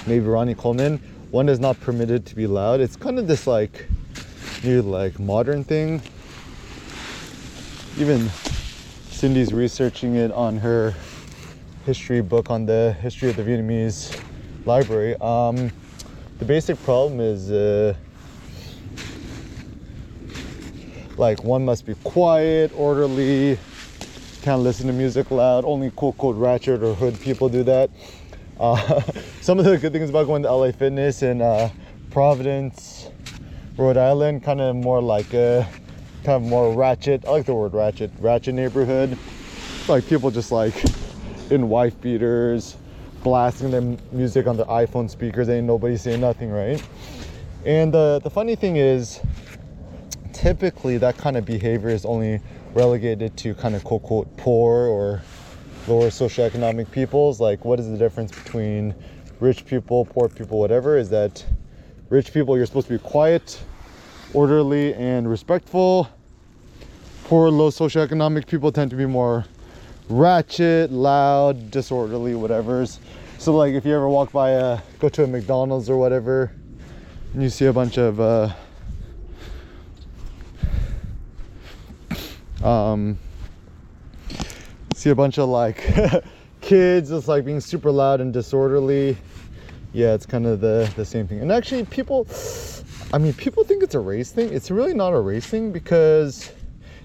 Maybe 0.07 0.25
Ronnie 0.25 0.55
Coleman. 0.55 0.99
One 1.31 1.49
is 1.49 1.61
not 1.61 1.81
permitted 1.81 2.27
to 2.27 2.35
be 2.35 2.47
loud. 2.47 2.81
It's 2.81 2.97
kind 2.97 3.19
of 3.19 3.27
this 3.27 3.47
like 3.47 3.87
new 4.65 4.83
like 4.83 5.19
modern 5.19 5.65
thing. 5.65 6.03
Even 7.99 8.29
Cindy's 9.11 9.53
researching 9.53 10.17
it 10.17 10.33
on 10.33 10.57
her 10.57 10.95
history 11.85 12.23
book 12.23 12.51
on 12.51 12.65
the 12.65 12.97
history 13.01 13.29
of 13.29 13.37
the 13.37 13.43
Vietnamese 13.43 14.19
library. 14.65 15.15
Um, 15.21 15.71
the 16.39 16.45
basic 16.45 16.83
problem 16.85 17.21
is 17.21 17.51
uh, 17.51 17.95
like 21.17 21.45
one 21.45 21.65
must 21.65 21.85
be 21.85 21.95
quiet, 22.03 22.73
orderly, 22.75 23.59
can't 24.43 24.63
listen 24.63 24.87
to 24.87 24.93
music 24.93 25.31
loud. 25.31 25.65
Only 25.65 25.93
cool, 25.95 26.15
quote 26.15 26.37
ratchet 26.37 26.83
or 26.83 26.95
hood 26.95 27.21
people 27.21 27.49
do 27.49 27.63
that. 27.65 27.91
Uh, 28.59 29.03
some 29.41 29.59
of 29.59 29.65
the 29.65 29.77
good 29.77 29.93
things 29.93 30.11
about 30.11 30.27
going 30.27 30.43
to 30.43 30.51
LA 30.51 30.73
Fitness 30.73 31.23
and 31.23 31.43
uh, 31.43 31.69
Providence, 32.11 33.09
Rhode 33.77 33.97
Island, 33.99 34.43
kind 34.43 34.61
of 34.61 34.75
more 34.75 35.01
like 35.01 35.33
a 35.35 35.69
kind 36.25 36.43
of 36.43 36.49
more 36.49 36.73
ratchet. 36.73 37.25
I 37.27 37.31
like 37.31 37.47
the 37.47 37.55
word 37.55 37.75
ratchet. 37.75 38.11
Ratchet 38.19 38.55
neighborhood. 38.55 39.19
Like 39.89 40.07
people 40.07 40.31
just 40.31 40.53
like 40.53 40.85
in 41.51 41.69
wife 41.69 42.01
beaters, 42.01 42.77
blasting 43.23 43.71
their 43.71 43.83
music 44.13 44.47
on 44.47 44.57
their 44.57 44.67
iPhone 44.67 45.11
speakers. 45.11 45.49
Ain't 45.49 45.67
nobody 45.67 45.97
saying 45.97 46.21
nothing, 46.21 46.51
right? 46.51 46.83
And 47.65 47.95
uh, 47.95 48.21
the 48.21 48.31
funny 48.31 48.57
thing 48.57 48.77
is, 48.77 49.21
typically 50.33 50.99
that 50.99 51.19
kind 51.19 51.37
of 51.37 51.45
behavior 51.45 51.91
is 51.91 52.05
only 52.05 52.41
relegated 52.75 53.37
to 53.37 53.55
kind 53.55 53.75
of 53.75 53.85
quote 53.85 54.03
quote 54.03 54.37
poor 54.37 54.87
or 54.87 55.23
lower 55.87 56.09
socioeconomic 56.09 56.91
peoples. 56.91 57.41
Like, 57.41 57.65
what 57.65 57.79
is 57.81 57.89
the 57.89 57.99
difference 57.99 58.33
between 58.33 58.95
rich 59.41 59.67
people, 59.67 60.05
poor 60.05 60.29
people, 60.29 60.59
whatever? 60.59 60.97
Is 60.97 61.11
that 61.11 61.45
rich 62.09 62.33
people, 62.33 62.57
you're 62.57 62.67
supposed 62.67 62.87
to 62.89 62.95
be 62.95 62.99
quiet, 62.99 63.63
orderly, 64.35 64.95
and 64.95 65.29
respectful. 65.29 66.09
Poor, 67.25 67.51
low 67.51 67.71
socioeconomic 67.71 68.47
people 68.47 68.73
tend 68.73 68.91
to 68.91 68.97
be 68.97 69.07
more 69.07 69.45
ratchet, 70.09 70.91
loud, 70.91 71.71
disorderly, 71.71 72.35
whatever's. 72.35 72.99
So, 73.39 73.55
like, 73.57 73.75
if 73.75 73.85
you 73.85 73.95
ever 73.95 74.09
walk 74.09 74.33
by 74.33 74.51
a, 74.51 74.81
go 74.99 75.09
to 75.09 75.25
a 75.25 75.27
McDonald's 75.27 75.89
or 75.89 75.97
whatever, 75.97 76.53
and 77.35 77.43
you 77.43 77.49
see 77.49 77.67
a 77.67 77.73
bunch 77.73 77.99
of, 77.99 78.21
uh, 78.21 78.53
um, 82.63 83.19
see 84.95 85.11
a 85.11 85.15
bunch 85.15 85.39
of 85.39 85.49
like 85.49 85.85
kids 86.61 87.11
just 87.11 87.27
like 87.27 87.45
being 87.45 87.61
super 87.61 87.91
loud 87.91 88.21
and 88.21 88.33
disorderly 88.33 89.17
yeah 89.93 90.15
it's 90.15 90.25
kind 90.25 90.47
of 90.47 90.61
the 90.61 90.91
the 90.95 91.05
same 91.05 91.27
thing 91.27 91.41
and 91.41 91.51
actually 91.51 91.85
people 91.85 92.25
i 93.13 93.19
mean 93.19 93.33
people 93.35 93.65
think 93.65 93.83
it's 93.83 93.95
a 93.95 94.01
race 94.01 94.31
thing 94.33 94.53
it's 94.53 94.71
really 94.71 94.95
not 94.95 95.13
a 95.13 95.21
race 95.21 95.47
thing 95.47 95.73
because 95.73 96.53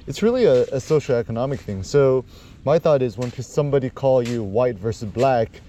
it's 0.08 0.24
really 0.24 0.46
a, 0.46 0.64
a 0.64 0.78
socioeconomic 0.78 1.60
thing 1.60 1.84
so 1.84 2.24
my 2.66 2.80
thought 2.80 3.02
is 3.02 3.18
when 3.18 3.32
somebody 3.32 3.90
call 3.90 4.28
you 4.28 4.44
white 4.44 4.78
versus 4.78 5.10
black 5.10 5.62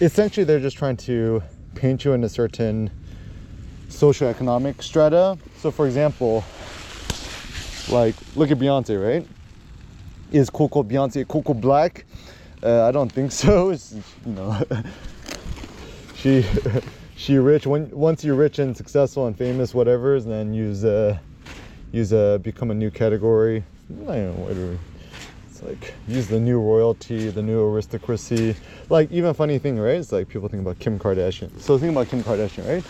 essentially 0.00 0.44
they're 0.44 0.60
just 0.60 0.76
trying 0.76 0.96
to 0.96 1.42
paint 1.74 2.04
you 2.04 2.12
in 2.12 2.24
a 2.24 2.28
certain 2.28 2.90
socioeconomic 3.88 4.82
strata 4.82 5.38
so 5.56 5.70
for 5.70 5.86
example 5.86 6.44
like, 7.90 8.14
look 8.36 8.50
at 8.50 8.58
Beyonce, 8.58 9.02
right? 9.02 9.26
Is 10.30 10.50
Coco 10.50 10.82
Beyonce 10.82 11.26
Coco 11.26 11.54
Black? 11.54 12.04
Uh, 12.62 12.86
I 12.86 12.92
don't 12.92 13.10
think 13.10 13.32
so. 13.32 13.70
It's, 13.78 13.94
you 14.26 14.32
know, 14.32 14.62
she 16.16 16.44
she 17.18 17.36
rich. 17.36 17.66
When 17.66 17.90
once 17.90 18.22
you're 18.22 18.36
rich 18.36 18.60
and 18.60 18.76
successful 18.76 19.26
and 19.26 19.36
famous, 19.36 19.74
whatever, 19.74 20.14
and 20.14 20.30
then 20.30 20.54
use 20.54 20.84
uh 20.84 21.18
use 21.92 22.12
uh 22.12 22.38
become 22.38 22.70
a 22.70 22.74
new 22.74 22.90
category. 22.90 23.64
Know 23.88 24.32
whatever. 24.32 24.78
It's 25.50 25.62
like 25.62 25.94
use 26.06 26.28
the 26.28 26.38
new 26.38 26.60
royalty, 26.60 27.28
the 27.30 27.42
new 27.42 27.60
aristocracy. 27.60 28.54
Like 28.88 29.10
even 29.10 29.34
funny 29.34 29.58
thing, 29.58 29.78
right? 29.80 29.96
It's 29.96 30.12
like 30.12 30.28
people 30.28 30.48
think 30.48 30.62
about 30.62 30.78
Kim 30.78 30.96
Kardashian. 30.96 31.50
So 31.60 31.76
think 31.76 31.90
about 31.90 32.08
Kim 32.08 32.22
Kardashian, 32.22 32.66
right? 32.68 32.84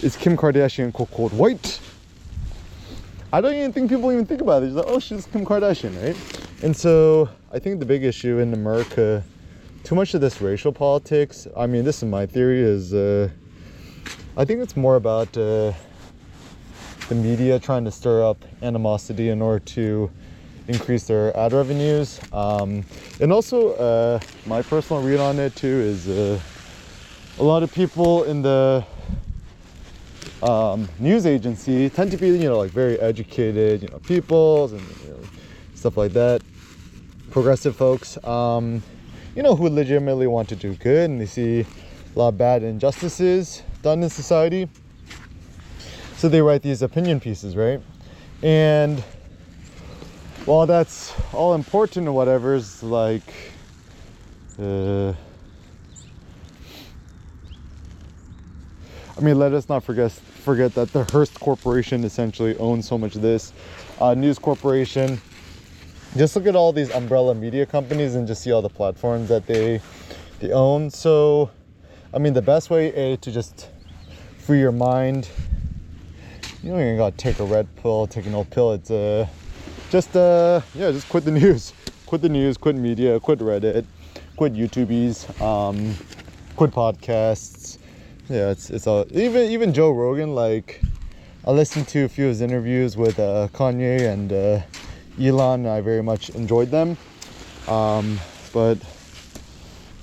Is 0.00 0.16
Kim 0.16 0.36
Kardashian 0.36 0.92
quote 0.92 1.10
quote 1.10 1.32
white? 1.32 1.80
I 3.32 3.40
don't 3.40 3.54
even 3.54 3.72
think 3.72 3.90
people 3.90 4.12
even 4.12 4.26
think 4.26 4.42
about 4.42 4.62
it. 4.62 4.66
It's 4.66 4.76
like, 4.76 4.86
oh, 4.86 5.00
she's 5.00 5.26
Kim 5.26 5.44
Kardashian, 5.44 6.00
right? 6.00 6.16
And 6.62 6.76
so 6.76 7.28
I 7.50 7.58
think 7.58 7.80
the 7.80 7.86
big 7.86 8.04
issue 8.04 8.38
in 8.38 8.52
America, 8.54 9.24
too 9.82 9.96
much 9.96 10.14
of 10.14 10.20
this 10.20 10.40
racial 10.40 10.70
politics. 10.70 11.48
I 11.56 11.66
mean, 11.66 11.82
this 11.82 11.96
is 11.96 12.04
my 12.04 12.26
theory. 12.26 12.60
Is 12.60 12.94
uh, 12.94 13.30
I 14.34 14.46
think 14.46 14.62
it's 14.62 14.76
more 14.78 14.96
about 14.96 15.36
uh, 15.36 15.74
the 17.08 17.14
media 17.14 17.60
trying 17.60 17.84
to 17.84 17.90
stir 17.90 18.24
up 18.24 18.46
animosity 18.62 19.28
in 19.28 19.42
order 19.42 19.58
to 19.58 20.10
increase 20.68 21.04
their 21.04 21.36
ad 21.36 21.52
revenues. 21.52 22.18
Um, 22.32 22.86
and 23.20 23.30
also, 23.30 23.72
uh, 23.74 24.20
my 24.46 24.62
personal 24.62 25.02
read 25.02 25.20
on 25.20 25.38
it 25.38 25.54
too 25.54 25.82
is 25.82 26.08
uh, 26.08 26.40
a 27.36 27.44
lot 27.44 27.62
of 27.62 27.70
people 27.70 28.24
in 28.24 28.40
the 28.40 28.86
um, 30.40 30.88
news 30.98 31.26
agency 31.26 31.90
tend 31.90 32.10
to 32.10 32.16
be 32.16 32.28
you 32.28 32.48
know 32.48 32.58
like 32.58 32.72
very 32.72 32.98
educated 33.00 33.82
you 33.82 33.88
know 33.90 34.00
peoples 34.00 34.72
and 34.72 34.96
you 35.00 35.08
know, 35.10 35.28
stuff 35.74 35.96
like 35.98 36.14
that 36.14 36.42
progressive 37.30 37.76
folks 37.76 38.18
um, 38.24 38.82
you 39.36 39.42
know 39.42 39.54
who 39.54 39.68
legitimately 39.68 40.26
want 40.26 40.48
to 40.48 40.56
do 40.56 40.74
good 40.74 41.10
and 41.10 41.20
they 41.20 41.26
see 41.26 41.60
a 41.60 41.66
lot 42.18 42.28
of 42.28 42.38
bad 42.38 42.62
injustices 42.64 43.62
done 43.82 44.02
in 44.02 44.08
society 44.10 44.68
so 46.16 46.28
they 46.28 46.40
write 46.40 46.62
these 46.62 46.82
opinion 46.82 47.20
pieces 47.20 47.56
right 47.56 47.80
and 48.42 49.00
while 50.44 50.66
that's 50.66 51.12
all 51.32 51.54
important 51.54 52.08
or 52.08 52.12
whatever 52.12 52.54
is 52.54 52.82
like 52.82 53.34
uh, 54.58 55.12
I 59.16 59.20
mean, 59.20 59.38
let 59.38 59.52
us 59.52 59.68
not 59.68 59.84
forget 59.84 60.10
forget 60.10 60.74
that 60.74 60.92
the 60.92 61.04
Hearst 61.04 61.38
Corporation 61.38 62.02
essentially 62.02 62.56
owns 62.56 62.88
so 62.88 62.98
much 62.98 63.14
of 63.14 63.22
this. 63.22 63.52
Uh, 64.00 64.14
News 64.14 64.38
Corporation. 64.38 65.20
Just 66.16 66.34
look 66.34 66.46
at 66.46 66.56
all 66.56 66.72
these 66.72 66.90
umbrella 66.90 67.34
media 67.34 67.64
companies 67.64 68.16
and 68.16 68.26
just 68.26 68.42
see 68.42 68.50
all 68.50 68.62
the 68.62 68.68
platforms 68.68 69.28
that 69.28 69.46
they 69.46 69.80
they 70.40 70.50
own. 70.50 70.90
So, 70.90 71.50
I 72.12 72.18
mean, 72.18 72.32
the 72.32 72.42
best 72.42 72.68
way 72.68 72.92
a 72.94 73.16
to 73.18 73.30
just 73.30 73.68
free 74.42 74.60
your 74.60 74.72
mind. 74.72 75.28
You 76.62 76.70
don't 76.70 76.80
even 76.80 76.96
gotta 76.96 77.16
take 77.16 77.38
a 77.40 77.44
red 77.44 77.66
pill, 77.76 78.06
take 78.06 78.26
an 78.26 78.34
old 78.34 78.50
pill. 78.50 78.72
It's 78.72 78.90
uh, 78.90 79.26
just 79.90 80.16
uh, 80.16 80.60
yeah, 80.74 80.90
just 80.90 81.08
quit 81.08 81.24
the 81.24 81.30
news, 81.40 81.72
quit 82.06 82.22
the 82.22 82.28
news, 82.28 82.56
quit 82.56 82.76
media, 82.76 83.18
quit 83.20 83.38
Reddit, 83.38 83.84
quit 84.36 84.54
YouTubies, 84.54 85.40
um, 85.40 85.94
quit 86.56 86.70
podcasts 86.70 87.78
yeah, 88.32 88.50
it's 88.50 88.70
it's 88.70 88.86
all 88.86 89.04
even 89.10 89.50
even 89.50 89.74
Joe 89.74 89.90
Rogan. 89.90 90.34
Like, 90.34 90.80
I 91.44 91.50
listened 91.50 91.88
to 91.88 92.04
a 92.04 92.08
few 92.08 92.26
of 92.26 92.30
his 92.30 92.40
interviews 92.40 92.96
with 92.96 93.18
uh, 93.18 93.48
Kanye 93.52 94.10
and 94.10 94.32
uh, 94.32 94.60
Elon. 95.20 95.66
I 95.66 95.80
very 95.80 96.02
much 96.02 96.30
enjoyed 96.30 96.70
them. 96.70 96.96
Um, 97.68 98.18
but 98.52 98.78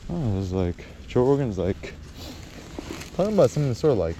oh, 0.09 0.31
it 0.31 0.35
was 0.35 0.51
like 0.51 0.85
Joe 1.07 1.25
Rogan's 1.25 1.57
like 1.57 1.95
talking 3.15 3.33
about 3.33 3.49
something 3.49 3.73
sort 3.73 3.93
of 3.93 3.97
like 3.97 4.15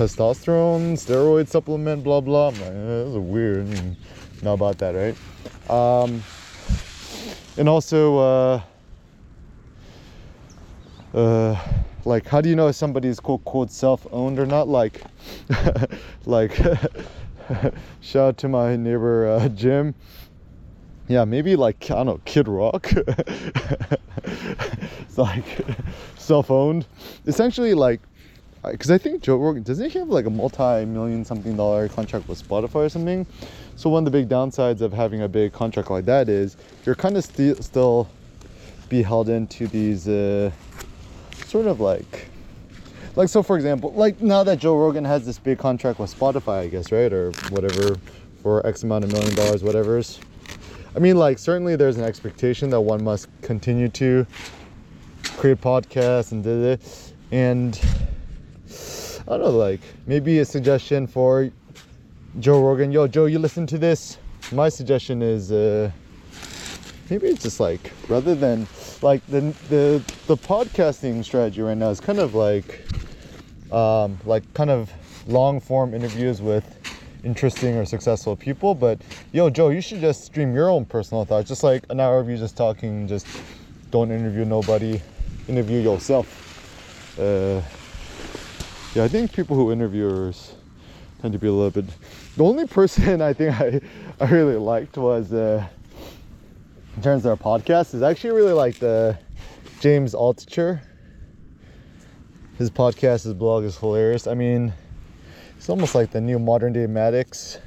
testosterone, 0.00 0.94
steroid 0.94 1.46
supplement, 1.46 2.02
blah 2.02 2.22
blah. 2.22 2.48
I'm 2.48 2.54
like, 2.54 2.70
eh, 2.70 3.04
this 3.04 3.08
is 3.08 3.18
weird. 3.18 3.66
Know 4.42 4.54
about 4.54 4.78
that, 4.78 4.94
right? 4.94 5.14
Um, 5.68 6.22
and 7.58 7.68
also, 7.68 8.16
uh, 8.16 8.62
uh, 11.12 11.60
like 12.06 12.26
how 12.26 12.40
do 12.40 12.48
you 12.48 12.56
know 12.56 12.68
if 12.68 12.76
somebody's 12.76 13.20
quote 13.20 13.44
quote 13.44 13.70
self-owned 13.70 14.38
or 14.38 14.46
not 14.46 14.68
like 14.68 15.02
like 16.24 16.56
shout 18.00 18.28
out 18.28 18.38
to 18.38 18.48
my 18.48 18.76
neighbor 18.76 19.28
uh, 19.28 19.48
jim 19.48 19.94
yeah 21.08 21.26
maybe 21.26 21.56
like 21.56 21.90
i 21.90 21.94
don't 21.94 22.06
know 22.06 22.20
kid 22.24 22.48
rock 22.48 22.90
it's 24.24 25.18
like 25.18 25.44
self-owned 26.16 26.86
essentially 27.26 27.74
like 27.74 28.00
because 28.64 28.90
I 28.90 28.98
think 28.98 29.22
Joe 29.22 29.36
Rogan 29.36 29.62
doesn't 29.62 29.90
he 29.90 29.98
have 29.98 30.08
like 30.08 30.26
a 30.26 30.30
multi-million 30.30 31.24
something 31.24 31.56
dollar 31.56 31.88
contract 31.88 32.28
with 32.28 32.46
Spotify 32.46 32.86
or 32.86 32.88
something? 32.88 33.26
So 33.76 33.88
one 33.88 34.06
of 34.06 34.12
the 34.12 34.18
big 34.18 34.28
downsides 34.28 34.82
of 34.82 34.92
having 34.92 35.22
a 35.22 35.28
big 35.28 35.52
contract 35.52 35.90
like 35.90 36.04
that 36.04 36.28
is 36.28 36.56
you're 36.84 36.94
kind 36.94 37.16
of 37.16 37.24
st- 37.24 37.64
still 37.64 38.08
be 38.90 39.02
held 39.02 39.28
into 39.28 39.66
these 39.68 40.08
uh, 40.08 40.50
sort 41.46 41.66
of 41.66 41.80
like 41.80 42.28
like 43.16 43.28
so 43.28 43.42
for 43.42 43.56
example 43.56 43.92
like 43.92 44.20
now 44.20 44.44
that 44.44 44.58
joe 44.58 44.76
rogan 44.76 45.04
has 45.04 45.26
this 45.26 45.38
big 45.38 45.58
contract 45.58 45.98
with 45.98 46.16
spotify 46.16 46.60
i 46.60 46.68
guess 46.68 46.92
right 46.92 47.12
or 47.12 47.30
whatever 47.50 47.96
for 48.42 48.64
x 48.66 48.82
amount 48.82 49.04
of 49.04 49.10
million 49.12 49.34
dollars 49.34 49.62
whatever's 49.62 50.20
i 50.94 50.98
mean 50.98 51.16
like 51.16 51.38
certainly 51.38 51.76
there's 51.76 51.96
an 51.96 52.04
expectation 52.04 52.70
that 52.70 52.80
one 52.80 53.02
must 53.02 53.28
continue 53.42 53.88
to 53.88 54.26
create 55.36 55.60
podcasts 55.60 56.32
and 56.32 56.78
and 57.32 57.80
i 59.30 59.38
don't 59.38 59.42
know 59.42 59.50
like 59.50 59.80
maybe 60.06 60.40
a 60.40 60.44
suggestion 60.44 61.06
for 61.06 61.50
joe 62.40 62.60
rogan 62.60 62.92
yo 62.92 63.06
joe 63.06 63.26
you 63.26 63.38
listen 63.38 63.66
to 63.66 63.78
this 63.78 64.18
my 64.52 64.68
suggestion 64.68 65.22
is 65.22 65.52
uh 65.52 65.90
maybe 67.08 67.28
it's 67.28 67.42
just 67.42 67.60
like 67.60 67.92
rather 68.08 68.34
than 68.34 68.66
like 69.02 69.24
the 69.26 69.40
the 69.68 70.02
the 70.26 70.36
podcasting 70.36 71.24
strategy 71.24 71.62
right 71.62 71.76
now 71.76 71.90
is 71.90 72.00
kind 72.00 72.18
of 72.18 72.34
like 72.34 72.82
um, 73.72 74.18
like 74.24 74.42
kind 74.54 74.70
of 74.70 74.92
long 75.28 75.60
form 75.60 75.94
interviews 75.94 76.42
with 76.42 76.64
interesting 77.24 77.76
or 77.76 77.84
successful 77.84 78.36
people. 78.36 78.74
But 78.74 79.00
yo, 79.32 79.50
Joe, 79.50 79.68
you 79.68 79.80
should 79.80 80.00
just 80.00 80.24
stream 80.24 80.54
your 80.54 80.68
own 80.68 80.84
personal 80.84 81.24
thoughts, 81.24 81.48
just 81.48 81.62
like 81.62 81.84
an 81.90 82.00
hour 82.00 82.18
of 82.18 82.28
you 82.28 82.36
just 82.36 82.56
talking. 82.56 83.06
Just 83.06 83.26
don't 83.90 84.10
interview 84.10 84.44
nobody, 84.44 85.00
interview 85.48 85.80
yourself. 85.80 87.18
Uh, 87.18 87.60
yeah, 88.94 89.04
I 89.04 89.08
think 89.08 89.32
people 89.32 89.56
who 89.56 89.72
interviewers 89.72 90.54
tend 91.20 91.32
to 91.32 91.38
be 91.38 91.48
a 91.48 91.52
little 91.52 91.70
bit. 91.70 91.86
The 92.36 92.44
only 92.44 92.66
person 92.66 93.20
I 93.30 93.32
think 93.32 93.60
I 93.60 93.80
I 94.20 94.30
really 94.30 94.56
liked 94.56 94.96
was. 94.96 95.32
Uh, 95.32 95.66
in 96.96 97.02
terms 97.02 97.24
of 97.24 97.30
our 97.30 97.58
podcast 97.58 97.94
is 97.94 98.02
actually 98.02 98.32
really 98.32 98.52
like 98.52 98.78
the 98.78 99.18
James 99.80 100.14
Altucher. 100.14 100.82
His 102.58 102.70
podcast, 102.70 103.24
his 103.24 103.32
blog 103.32 103.64
is 103.64 103.78
hilarious. 103.78 104.26
I 104.26 104.34
mean, 104.34 104.72
it's 105.56 105.70
almost 105.70 105.94
like 105.94 106.10
the 106.10 106.20
new 106.20 106.38
modern 106.38 106.74
day 106.74 106.86
Maddox. 106.86 107.58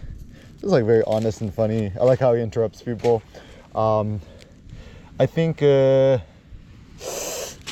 It's 0.53 0.63
like 0.63 0.85
very 0.85 1.01
honest 1.07 1.41
and 1.41 1.51
funny. 1.51 1.91
I 1.99 2.03
like 2.03 2.19
how 2.19 2.33
he 2.33 2.43
interrupts 2.43 2.83
people. 2.83 3.23
Um, 3.73 4.21
I 5.19 5.25
think 5.25 5.63
uh, 5.63 6.19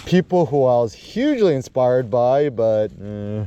people 0.05 0.45
who 0.45 0.65
I 0.65 0.75
was 0.81 0.93
hugely 0.93 1.55
inspired 1.55 2.09
by, 2.09 2.49
but 2.49 2.91
uh, 3.01 3.45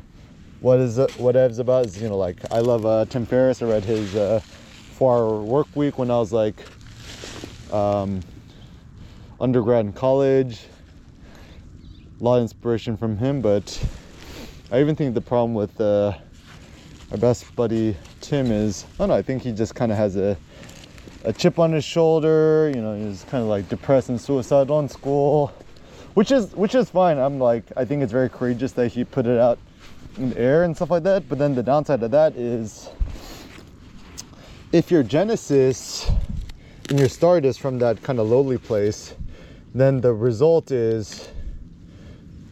what 0.61 0.79
is 0.79 0.99
what 1.19 1.37
Ev's 1.37 1.59
about 1.59 1.87
is 1.87 2.01
you 2.01 2.09
know 2.09 2.17
like 2.17 2.39
I 2.51 2.61
love 2.61 2.87
uh, 2.87 3.05
Tim 3.07 3.27
Ferriss. 3.27 3.63
I 3.63 3.67
read 3.67 3.85
his 3.85 4.15
uh, 4.15 4.41
Four 4.93 5.15
Hour 5.15 5.43
Work 5.43 5.75
Week 5.75 5.99
when 5.99 6.11
I 6.11 6.19
was 6.19 6.33
like 6.33 6.57
um, 7.73 8.21
undergrad 9.41 9.85
in 9.85 9.93
college. 9.93 10.61
A 12.21 12.25
lot 12.25 12.37
of 12.37 12.43
inspiration 12.43 12.97
from 12.97 13.19
him, 13.19 13.41
but 13.41 13.85
I 14.71 14.81
even 14.81 14.97
think 14.97 15.15
the 15.15 15.21
problem 15.21 15.53
with 15.55 15.79
uh, 15.81 16.13
our 17.11 17.19
best 17.19 17.55
buddy 17.57 17.97
Tim 18.21 18.51
is, 18.51 18.87
I 18.95 18.99
don't 18.99 19.09
know, 19.09 19.15
I 19.15 19.23
think 19.23 19.43
he 19.43 19.53
just 19.53 19.75
kind 19.75 19.93
of 19.93 19.99
has 19.99 20.17
a, 20.17 20.37
a 21.25 21.33
chip 21.33 21.59
on 21.59 21.73
his 21.73 21.85
shoulder. 21.85 22.73
You 22.75 22.81
know, 22.81 22.97
he's 22.97 23.25
kind 23.25 23.43
of 23.43 23.49
like 23.49 23.69
depressed 23.69 24.09
and 24.09 24.21
suicidal 24.21 24.79
in 24.81 24.89
school, 24.89 25.53
which 26.15 26.31
is 26.31 26.55
which 26.55 26.75
is 26.75 26.89
fine. 26.91 27.19
I'm 27.19 27.39
like, 27.39 27.65
I 27.77 27.85
think 27.85 28.03
it's 28.03 28.13
very 28.13 28.31
courageous 28.31 28.73
that 28.73 28.89
he 28.89 29.05
put 29.05 29.27
it 29.27 29.39
out 29.39 29.59
in 30.17 30.31
the 30.31 30.39
air 30.39 30.63
and 30.65 30.75
stuff 30.75 30.91
like 30.91 31.03
that. 31.03 31.29
But 31.29 31.39
then 31.39 31.55
the 31.55 31.63
downside 31.63 32.03
of 32.03 32.11
that 32.13 32.37
is, 32.37 32.89
if 34.73 34.91
your 34.91 35.03
genesis 35.03 36.11
and 36.89 36.99
your 36.99 37.09
start 37.09 37.45
is 37.45 37.59
from 37.59 37.79
that 37.81 38.03
kind 38.03 38.19
of 38.21 38.29
lowly 38.29 38.59
place, 38.59 39.15
then 39.75 40.01
the 40.01 40.13
result 40.13 40.71
is 40.71 41.29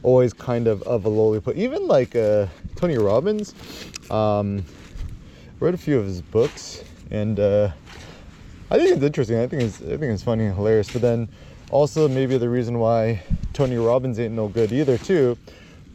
always 0.02 0.32
kind 0.32 0.66
of 0.66 0.82
of 0.82 1.04
a 1.04 1.08
lowly 1.08 1.40
place. 1.40 1.56
Even 1.56 1.86
like 1.86 2.16
uh, 2.16 2.46
Tony 2.74 2.98
Robbins, 2.98 3.54
um, 4.10 4.64
read 5.60 5.74
a 5.74 5.78
few 5.78 5.98
of 5.98 6.04
his 6.04 6.20
books, 6.20 6.82
and 7.12 7.38
uh, 7.38 7.70
I 8.70 8.78
think 8.78 8.96
it's 8.96 9.04
interesting. 9.04 9.38
I 9.38 9.46
think 9.46 9.62
it's 9.62 9.80
I 9.80 9.96
think 9.96 10.02
it's 10.02 10.24
funny 10.24 10.46
and 10.46 10.54
hilarious. 10.56 10.90
But 10.90 11.02
then 11.02 11.28
also 11.72 12.06
maybe 12.06 12.38
the 12.38 12.48
reason 12.48 12.78
why 12.78 13.20
Tony 13.52 13.76
Robbins 13.76 14.20
ain't 14.20 14.34
no 14.34 14.46
good 14.46 14.72
either 14.72 14.98
too. 14.98 15.36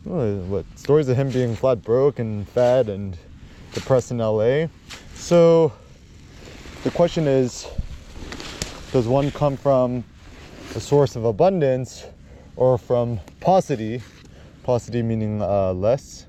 What 0.03 0.65
stories 0.75 1.07
of 1.07 1.15
him 1.15 1.31
being 1.31 1.55
flat 1.55 1.83
broke 1.83 2.19
and 2.19 2.47
fat 2.49 2.89
and 2.89 3.17
depressed 3.73 4.11
in 4.11 4.17
LA. 4.17 4.67
So 5.13 5.71
the 6.83 6.91
question 6.91 7.27
is 7.27 7.67
does 8.91 9.07
one 9.07 9.31
come 9.31 9.55
from 9.55 10.03
a 10.75 10.79
source 10.79 11.15
of 11.15 11.25
abundance 11.25 12.05
or 12.55 12.77
from 12.77 13.19
paucity? 13.39 14.01
Paucity 14.63 15.03
meaning 15.03 15.41
uh, 15.41 15.73
less. 15.73 16.25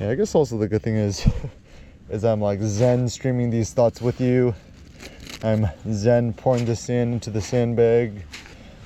Yeah, 0.00 0.10
I 0.10 0.14
guess 0.14 0.34
also 0.34 0.58
the 0.58 0.68
good 0.68 0.82
thing 0.82 0.96
is, 0.96 1.26
is 2.10 2.24
I'm 2.24 2.40
like 2.40 2.60
Zen 2.60 3.08
streaming 3.08 3.50
these 3.50 3.72
thoughts 3.72 4.02
with 4.02 4.20
you. 4.20 4.54
I'm 5.40 5.68
Zen 5.92 6.32
pouring 6.32 6.64
this 6.64 6.88
in 6.88 7.12
into 7.12 7.30
the 7.30 7.40
sandbag. 7.40 8.24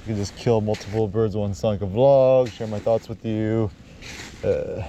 You 0.05 0.09
can 0.09 0.17
just 0.17 0.37
kill 0.37 0.61
multiple 0.61 1.09
birds 1.09 1.35
with 1.35 1.41
one 1.41 1.55
song 1.55 1.77
a 1.77 1.87
vlog, 1.87 2.53
share 2.53 2.67
my 2.67 2.79
thoughts 2.79 3.09
with 3.09 3.25
you, 3.25 3.71
uh, 4.45 4.83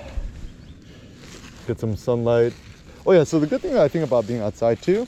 get 1.66 1.80
some 1.80 1.96
sunlight. 1.96 2.54
Oh 3.06 3.14
yeah, 3.14 3.24
so 3.24 3.40
the 3.40 3.48
good 3.48 3.62
thing 3.62 3.78
I 3.78 3.88
think 3.88 4.04
about 4.04 4.28
being 4.28 4.42
outside 4.42 4.82
too, 4.82 5.08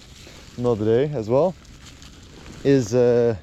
the 0.56 0.62
middle 0.62 0.72
of 0.72 0.80
the 0.80 0.86
day 0.86 1.12
as 1.13 1.30
well, 1.30 1.58
is 2.63 2.96
uh, 2.96 3.36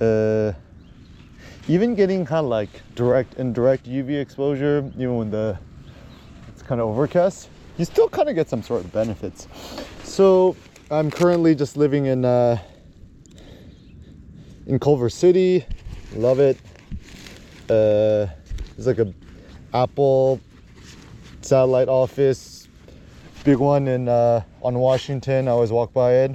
uh, 0.00 0.52
even 1.68 1.94
getting 1.94 2.24
kind 2.24 2.44
of 2.44 2.50
like 2.50 2.82
direct 2.96 3.34
indirect 3.34 3.86
UV 3.86 4.20
exposure, 4.20 4.90
even 4.96 5.16
when 5.16 5.30
the 5.30 5.60
it's 6.48 6.62
kind 6.62 6.80
of 6.80 6.88
overcast, 6.88 7.50
you 7.78 7.84
still 7.84 8.08
kind 8.08 8.28
of 8.28 8.34
get 8.34 8.48
some 8.48 8.62
sort 8.62 8.84
of 8.84 8.92
benefits. 8.92 9.48
So 10.04 10.56
I'm 10.90 11.10
currently 11.10 11.54
just 11.54 11.76
living 11.76 12.06
in 12.06 12.24
uh, 12.24 12.58
in 14.66 14.78
Culver 14.78 15.08
City. 15.08 15.64
Love 16.14 16.40
it. 16.40 16.58
Uh, 17.70 18.26
it's 18.76 18.86
like 18.86 18.98
a 18.98 19.12
Apple 19.72 20.40
satellite 21.40 21.88
office 21.88 22.58
big 23.48 23.56
one 23.56 23.88
in 23.88 24.08
uh, 24.08 24.42
on 24.60 24.78
Washington. 24.78 25.48
I 25.48 25.52
always 25.52 25.72
walk 25.72 25.94
by 25.94 26.12
it. 26.12 26.32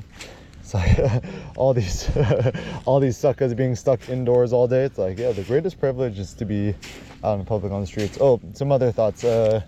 It's 0.61 0.73
like 0.73 1.23
all 1.55 1.71
these 1.71 2.09
all 2.85 2.99
these 2.99 3.17
suckers 3.17 3.53
being 3.53 3.75
stuck 3.75 4.09
indoors 4.09 4.51
all 4.51 4.67
day. 4.67 4.85
It's 4.85 4.97
like 4.97 5.19
yeah, 5.19 5.31
the 5.31 5.43
greatest 5.43 5.79
privilege 5.79 6.17
is 6.17 6.33
to 6.33 6.45
be 6.45 6.73
out 7.23 7.39
in 7.39 7.45
public 7.45 7.71
on 7.71 7.81
the 7.81 7.87
streets. 7.87 8.17
Oh, 8.19 8.41
some 8.53 8.71
other 8.71 8.91
thoughts. 8.91 9.23
Uh, 9.23 9.61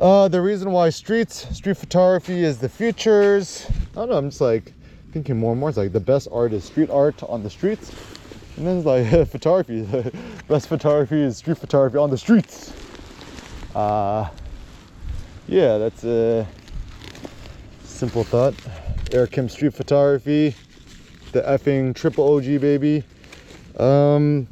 uh, 0.00 0.28
the 0.28 0.40
reason 0.40 0.70
why 0.72 0.90
streets 0.90 1.48
street 1.56 1.76
photography 1.76 2.42
is 2.42 2.58
the 2.58 2.68
futures. 2.68 3.66
I 3.92 3.94
don't 3.94 4.10
know. 4.10 4.16
I'm 4.16 4.30
just 4.30 4.40
like 4.40 4.72
thinking 5.12 5.38
more 5.38 5.52
and 5.52 5.60
more. 5.60 5.68
It's 5.68 5.78
like 5.78 5.92
the 5.92 6.00
best 6.00 6.28
art 6.32 6.52
is 6.52 6.64
street 6.64 6.90
art 6.90 7.22
on 7.22 7.42
the 7.42 7.50
streets, 7.50 7.92
and 8.56 8.66
then 8.66 8.78
it's 8.78 8.86
like 8.86 9.28
photography. 9.28 9.82
best 10.48 10.68
photography 10.68 11.20
is 11.20 11.36
street 11.36 11.58
photography 11.58 11.98
on 11.98 12.10
the 12.10 12.18
streets. 12.18 12.72
Uh, 13.74 14.28
yeah, 15.46 15.78
that's 15.78 16.04
a 16.04 16.46
simple 17.82 18.24
thought. 18.24 18.54
Eric 19.12 19.32
Kim 19.32 19.48
Street 19.48 19.74
Photography, 19.74 20.54
the 21.32 21.42
effing 21.42 21.94
triple 21.94 22.34
OG 22.34 22.60
baby. 22.60 23.04
Um, 23.78 24.48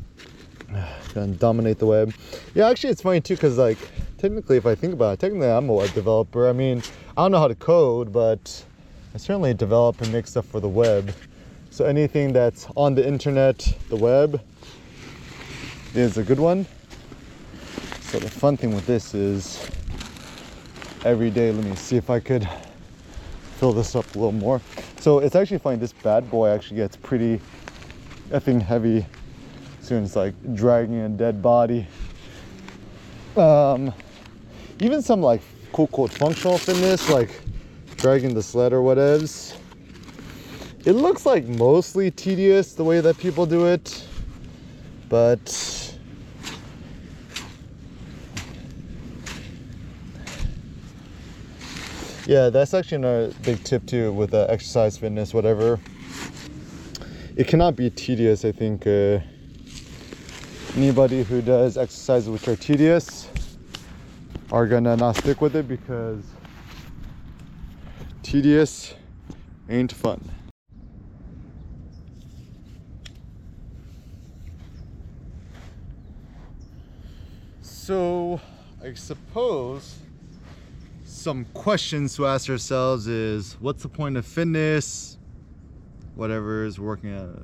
gonna 1.15 1.35
dominate 1.35 1.79
the 1.79 1.87
web. 1.87 2.15
Yeah, 2.55 2.69
actually, 2.69 2.91
it's 2.91 3.03
funny 3.03 3.21
too, 3.21 3.37
cause 3.37 3.59
like 3.59 3.79
technically, 4.23 4.57
if 4.57 4.67
I 4.67 4.77
think 4.77 4.95
about 4.95 5.15
it, 5.15 5.19
technically 5.19 5.49
I'm 5.49 5.69
a 5.69 5.75
web 5.75 5.93
developer. 5.95 6.49
I 6.49 6.53
mean, 6.53 6.81
I 7.17 7.23
don't 7.23 7.33
know 7.33 7.41
how 7.41 7.49
to 7.49 7.57
code, 7.57 8.13
but 8.13 8.65
I 9.15 9.19
certainly 9.19 9.53
develop 9.53 10.01
and 10.01 10.13
make 10.13 10.29
stuff 10.29 10.47
for 10.47 10.61
the 10.61 10.69
web. 10.69 11.13
So 11.71 11.87
anything 11.87 12.33
that's 12.33 12.69
on 12.77 12.95
the 12.95 13.05
internet, 13.05 13.59
the 13.89 13.97
web, 13.97 14.41
is 15.95 16.19
a 16.19 16.23
good 16.23 16.39
one. 16.39 16.67
So 18.03 18.21
the 18.21 18.31
fun 18.31 18.57
thing 18.57 18.73
with 18.73 18.87
this 18.87 19.13
is 19.13 19.69
every 21.05 21.31
day. 21.31 21.51
Let 21.51 21.65
me 21.65 21.75
see 21.75 21.97
if 21.97 22.09
I 22.09 22.21
could 22.21 22.49
fill 23.57 23.73
this 23.73 23.97
up 23.97 24.05
a 24.15 24.19
little 24.19 24.31
more. 24.31 24.61
So 25.01 25.19
it's 25.19 25.35
actually 25.35 25.59
funny. 25.59 25.79
This 25.79 25.93
bad 25.93 26.31
boy 26.31 26.49
actually 26.49 26.77
gets 26.77 26.95
pretty 26.95 27.41
effing 28.31 28.63
heavy. 28.63 29.05
Soon 29.81 30.05
it's 30.05 30.15
like 30.15 30.35
dragging 30.55 31.01
a 31.01 31.09
dead 31.09 31.43
body. 31.43 31.89
Um, 33.37 33.93
even 34.83 35.01
some 35.01 35.23
like 35.23 35.41
cool, 35.73 35.87
cool 35.89 36.09
functional 36.09 36.59
fitness, 36.59 37.09
like 37.09 37.31
dragging 37.99 38.35
the 38.35 38.43
sled 38.43 38.73
or 38.73 38.81
whatevs. 38.83 39.57
It 40.85 40.95
looks 40.95 41.25
like 41.25 41.45
mostly 41.45 42.11
tedious 42.11 42.75
the 42.75 42.83
way 42.83 43.01
that 43.01 43.17
people 43.17 43.47
do 43.47 43.67
it, 43.67 44.05
but 45.09 45.97
yeah, 52.27 52.51
that's 52.51 52.75
actually 52.75 52.97
another 52.97 53.33
big 53.45 53.63
tip 53.63 53.87
too 53.87 54.13
with 54.13 54.35
uh, 54.35 54.47
exercise, 54.49 54.99
fitness, 54.99 55.33
whatever. 55.33 55.79
It 57.37 57.47
cannot 57.47 57.77
be 57.77 57.89
tedious. 57.89 58.45
I 58.45 58.51
think 58.51 58.85
uh, 58.87 59.21
anybody 60.77 61.23
who 61.23 61.41
does 61.41 61.79
exercises 61.79 62.29
which 62.29 62.49
are 62.49 62.57
tedious 62.57 63.29
are 64.53 64.67
gonna 64.67 64.95
not 64.95 65.17
stick 65.17 65.41
with 65.41 65.57
it 65.57 65.67
because 65.67 66.23
tedious 68.23 68.95
ain't 69.71 69.91
fun. 69.91 70.21
So, 77.63 78.41
I 78.85 78.93
suppose 78.93 79.97
some 81.07 81.47
questions 81.55 82.15
to 82.17 82.27
ask 82.27 82.51
ourselves 82.51 83.07
is 83.07 83.57
what's 83.59 83.83
the 83.83 83.89
point 83.89 84.19
of 84.19 84.27
fitness? 84.27 85.17
Whatever 86.15 86.67
is 86.67 86.79
working 86.79 87.15
out. 87.17 87.41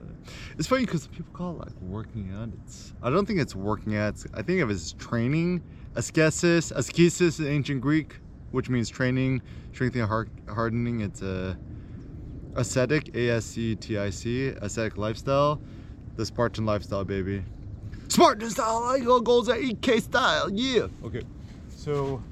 It's 0.59 0.69
funny 0.69 0.85
because 0.85 1.07
people 1.07 1.33
call 1.33 1.53
it 1.55 1.61
like 1.61 1.81
working 1.81 2.35
out. 2.39 2.51
It's 2.63 2.93
I 3.03 3.09
don't 3.09 3.25
think 3.25 3.41
it's 3.41 3.55
working 3.55 3.97
out. 3.97 4.11
It's, 4.11 4.27
I 4.35 4.43
think 4.43 4.61
of 4.61 4.69
it 4.69 4.75
as 4.75 4.93
training. 4.93 5.63
Ascesis, 5.95 6.73
ascesis 6.73 7.41
in 7.41 7.47
ancient 7.47 7.81
Greek, 7.81 8.17
which 8.51 8.69
means 8.69 8.89
training, 8.89 9.43
strengthening, 9.73 10.07
hardening. 10.49 11.01
It's 11.01 11.23
a 11.23 11.59
ascetic, 12.55 13.15
A-S-C-T-I-C, 13.15 14.49
ascetic 14.49 14.97
lifestyle. 14.97 15.61
The 16.17 16.27
Spartan 16.27 16.67
lifestyle, 16.67 17.05
baby. 17.05 17.45
Spartan 18.09 18.51
style, 18.51 18.83
I 18.85 18.99
go 19.01 19.21
goals 19.21 19.49
at 19.49 19.61
EK 19.61 20.01
style, 20.01 20.51
yeah. 20.51 20.89
Okay, 21.05 21.23
so 21.69 22.23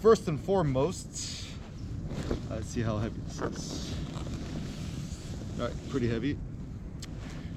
first 0.00 0.26
and 0.26 0.40
foremost, 0.40 1.46
let's 2.50 2.68
see 2.68 2.80
how 2.80 2.98
heavy 2.98 3.20
this 3.26 3.40
is. 3.40 3.94
All 5.58 5.66
right, 5.66 5.88
pretty 5.90 6.08
heavy. 6.08 6.38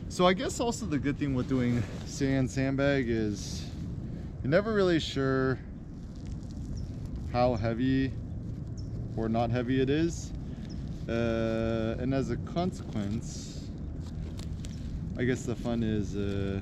So 0.09 0.27
I 0.27 0.33
guess 0.33 0.59
also 0.59 0.85
the 0.85 0.99
good 0.99 1.17
thing 1.17 1.33
with 1.33 1.47
doing 1.47 1.81
sand 2.05 2.51
sandbag 2.51 3.05
is 3.07 3.62
you're 4.43 4.51
never 4.51 4.73
really 4.73 4.99
sure 4.99 5.57
how 7.31 7.55
heavy 7.55 8.11
or 9.15 9.29
not 9.29 9.49
heavy 9.49 9.79
it 9.81 9.89
is. 9.89 10.33
Uh, 11.07 11.95
and 11.97 12.13
as 12.13 12.29
a 12.29 12.35
consequence, 12.35 13.69
I 15.17 15.23
guess 15.23 15.43
the 15.43 15.55
fun 15.55 15.81
is 15.81 16.17
uh, 16.17 16.59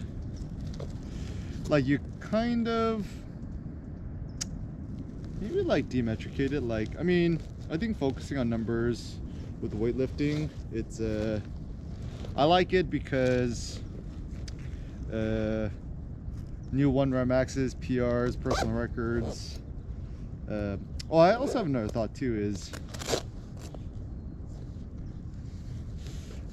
like 1.69 1.85
you 1.87 1.99
kind 2.19 2.67
of 2.67 3.07
maybe 5.39 5.61
like 5.61 5.89
demetricate 5.89 6.53
it 6.53 6.61
like 6.61 6.89
I 6.99 7.03
mean 7.03 7.39
I 7.71 7.77
think 7.77 7.97
focusing 7.97 8.37
on 8.37 8.47
numbers 8.47 9.17
with 9.59 9.73
weightlifting 9.73 10.49
it's 10.71 10.99
uh 10.99 11.39
I 12.35 12.43
like 12.43 12.73
it 12.73 12.89
because 12.89 13.79
uh 15.11 15.69
new 16.71 16.89
one 16.89 17.11
rep 17.11 17.27
maxes 17.27 17.75
PRs 17.75 18.39
personal 18.39 18.73
records 18.73 19.59
uh, 20.49 20.77
oh 21.09 21.17
I 21.17 21.35
also 21.35 21.59
have 21.59 21.67
another 21.67 21.87
thought 21.87 22.13
too 22.15 22.35
is 22.35 22.71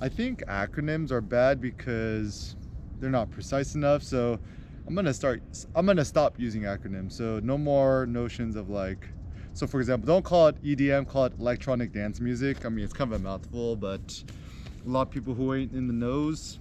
I 0.01 0.09
think 0.09 0.45
acronyms 0.47 1.11
are 1.11 1.21
bad 1.21 1.61
because 1.61 2.55
they're 3.01 3.11
not 3.11 3.31
precise 3.31 3.75
enough. 3.75 4.03
So 4.03 4.39
I'm 4.87 4.95
gonna 4.95 5.15
start, 5.15 5.43
I'm 5.75 5.87
gonna 5.87 6.05
stop 6.05 6.39
using 6.39 6.63
acronyms. 6.63 7.13
So 7.13 7.41
no 7.43 7.59
more 7.59 8.07
notions 8.07 8.55
of 8.55 8.71
like, 8.71 9.09
so 9.55 9.67
for 9.67 9.81
example, 9.81 10.07
don't 10.07 10.25
call 10.25 10.49
it 10.49 10.63
EDM, 10.63 11.09
call 11.09 11.25
it 11.25 11.33
electronic 11.41 11.93
dance 11.93 12.21
music. 12.21 12.65
I 12.65 12.69
mean, 12.69 12.85
it's 12.85 12.93
kind 12.93 13.13
of 13.13 13.21
a 13.21 13.23
mouthful, 13.23 13.75
but 13.75 14.23
a 14.87 14.89
lot 14.89 15.03
of 15.03 15.11
people 15.11 15.35
who 15.35 15.53
ain't 15.55 15.73
in 15.73 15.89
the 15.89 15.93
nose. 15.93 16.61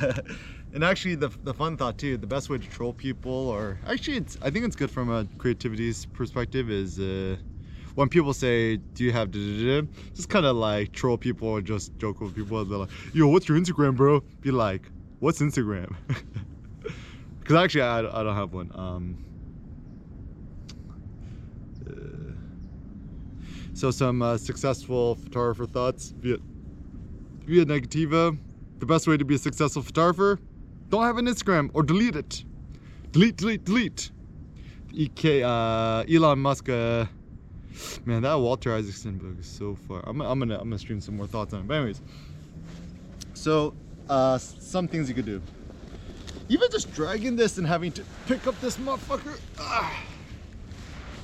and 0.74 0.84
actually 0.84 1.14
the, 1.14 1.28
the 1.44 1.54
fun 1.54 1.76
thought 1.76 1.98
too, 1.98 2.16
the 2.16 2.26
best 2.26 2.48
way 2.48 2.58
to 2.58 2.68
troll 2.68 2.92
people 2.92 3.32
or 3.32 3.78
actually 3.86 4.16
it's, 4.16 4.38
I 4.42 4.50
think 4.50 4.64
it's 4.64 4.76
good 4.76 4.90
from 4.90 5.10
a 5.10 5.26
creativity's 5.38 6.06
perspective 6.06 6.70
is 6.70 6.98
uh, 6.98 7.36
when 7.94 8.08
people 8.08 8.32
say, 8.32 8.76
do 8.76 9.04
you 9.04 9.12
have 9.12 9.30
just 9.30 10.28
kind 10.28 10.46
of 10.46 10.56
like 10.56 10.92
troll 10.92 11.18
people 11.18 11.48
or 11.48 11.60
just 11.60 11.96
joke 11.98 12.20
with 12.20 12.34
people. 12.34 12.64
They're 12.64 12.78
like, 12.78 12.90
yo, 13.12 13.28
what's 13.28 13.48
your 13.48 13.58
Instagram, 13.58 13.96
bro? 13.96 14.20
Be 14.40 14.50
like, 14.50 14.88
what's 15.20 15.40
Instagram? 15.40 15.94
Because 17.42 17.56
actually, 17.56 17.82
I, 17.82 17.98
I 17.98 18.22
don't 18.22 18.36
have 18.36 18.52
one. 18.52 18.70
Um, 18.72 19.24
uh, 21.84 22.32
so 23.74 23.90
some 23.90 24.22
uh, 24.22 24.38
successful 24.38 25.16
photographer 25.16 25.66
thoughts 25.66 26.14
via, 26.16 26.36
via 27.44 27.64
Negativa. 27.64 28.38
The 28.78 28.86
best 28.86 29.08
way 29.08 29.16
to 29.16 29.24
be 29.24 29.34
a 29.34 29.38
successful 29.38 29.82
photographer, 29.82 30.38
don't 30.92 31.04
have 31.04 31.16
an 31.16 31.26
Instagram 31.26 31.70
or 31.72 31.82
delete 31.82 32.16
it. 32.16 32.44
Delete, 33.12 33.36
delete, 33.38 33.64
delete. 33.64 34.10
EK, 34.94 35.42
uh, 35.42 36.04
Elon 36.04 36.38
Musk 36.38 36.68
uh, 36.68 37.06
Man, 38.04 38.20
that 38.20 38.34
Walter 38.34 38.74
Isaacson 38.74 39.16
book 39.16 39.40
is 39.40 39.46
so 39.46 39.74
far. 39.74 40.02
I'm, 40.06 40.20
I'm 40.20 40.38
gonna 40.38 40.56
I'm 40.58 40.64
gonna 40.64 40.78
stream 40.78 41.00
some 41.00 41.16
more 41.16 41.26
thoughts 41.26 41.54
on 41.54 41.60
it. 41.60 41.66
But 41.66 41.74
anyways, 41.78 42.02
so 43.32 43.72
uh, 44.10 44.36
some 44.36 44.86
things 44.86 45.08
you 45.08 45.14
could 45.14 45.24
do. 45.24 45.40
Even 46.50 46.70
just 46.70 46.92
dragging 46.92 47.36
this 47.36 47.56
and 47.56 47.66
having 47.66 47.90
to 47.92 48.04
pick 48.26 48.46
up 48.46 48.60
this 48.60 48.76
motherfucker, 48.76 49.40
ah, 49.58 49.98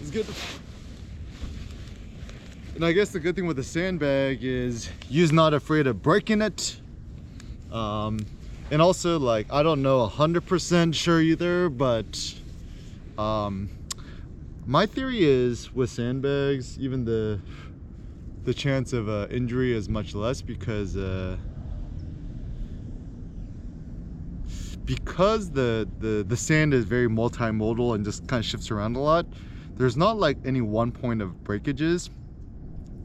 is 0.00 0.10
good. 0.10 0.26
And 2.74 2.86
I 2.86 2.92
guess 2.92 3.10
the 3.10 3.20
good 3.20 3.36
thing 3.36 3.46
with 3.46 3.58
the 3.58 3.64
sandbag 3.64 4.42
is 4.42 4.88
you're 5.10 5.30
not 5.30 5.52
afraid 5.52 5.86
of 5.86 6.02
breaking 6.02 6.40
it. 6.40 6.80
Um, 7.70 8.20
and 8.70 8.82
also 8.82 9.18
like, 9.18 9.46
I 9.52 9.62
don't 9.62 9.82
know 9.82 10.06
100% 10.06 10.94
sure 10.94 11.20
either, 11.20 11.68
but 11.68 12.34
um, 13.16 13.70
my 14.66 14.86
theory 14.86 15.24
is 15.24 15.74
with 15.74 15.90
sandbags, 15.90 16.78
even 16.78 17.04
the 17.04 17.40
the 18.44 18.54
chance 18.54 18.94
of 18.94 19.10
uh, 19.10 19.26
injury 19.30 19.74
is 19.74 19.90
much 19.90 20.14
less 20.14 20.40
because 20.40 20.96
uh, 20.96 21.36
because 24.84 25.50
the, 25.50 25.86
the 25.98 26.24
the 26.26 26.36
sand 26.36 26.72
is 26.72 26.84
very 26.84 27.08
multimodal 27.08 27.94
and 27.94 28.04
just 28.04 28.26
kind 28.26 28.40
of 28.40 28.46
shifts 28.46 28.70
around 28.70 28.96
a 28.96 29.00
lot. 29.00 29.26
There's 29.76 29.96
not 29.96 30.18
like 30.18 30.38
any 30.44 30.60
one 30.60 30.92
point 30.92 31.22
of 31.22 31.44
breakages. 31.44 32.10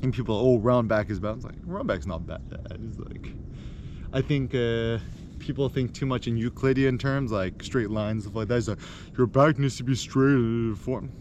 And 0.01 0.13
people, 0.13 0.35
oh, 0.35 0.59
round 0.59 0.89
back 0.89 1.09
is 1.09 1.21
bad. 1.21 1.37
It's 1.37 1.45
like 1.45 1.55
round 1.65 1.87
back's 1.87 2.05
not 2.05 2.27
bad. 2.27 2.41
It's 2.71 2.99
like 2.99 3.33
I 4.11 4.21
think. 4.21 4.53
Uh, 4.53 4.99
people 5.43 5.69
think 5.69 5.93
too 5.93 6.05
much 6.05 6.27
in 6.27 6.37
Euclidean 6.37 6.97
terms, 6.97 7.31
like 7.31 7.61
straight 7.63 7.89
lines, 7.89 8.23
stuff 8.23 8.35
like 8.35 8.47
that. 8.47 8.57
It's 8.57 8.67
like, 8.67 8.79
your 9.17 9.27
back 9.27 9.59
needs 9.59 9.77
to 9.77 9.83
be 9.83 9.95
straight. 9.95 10.77
Form. 10.77 11.11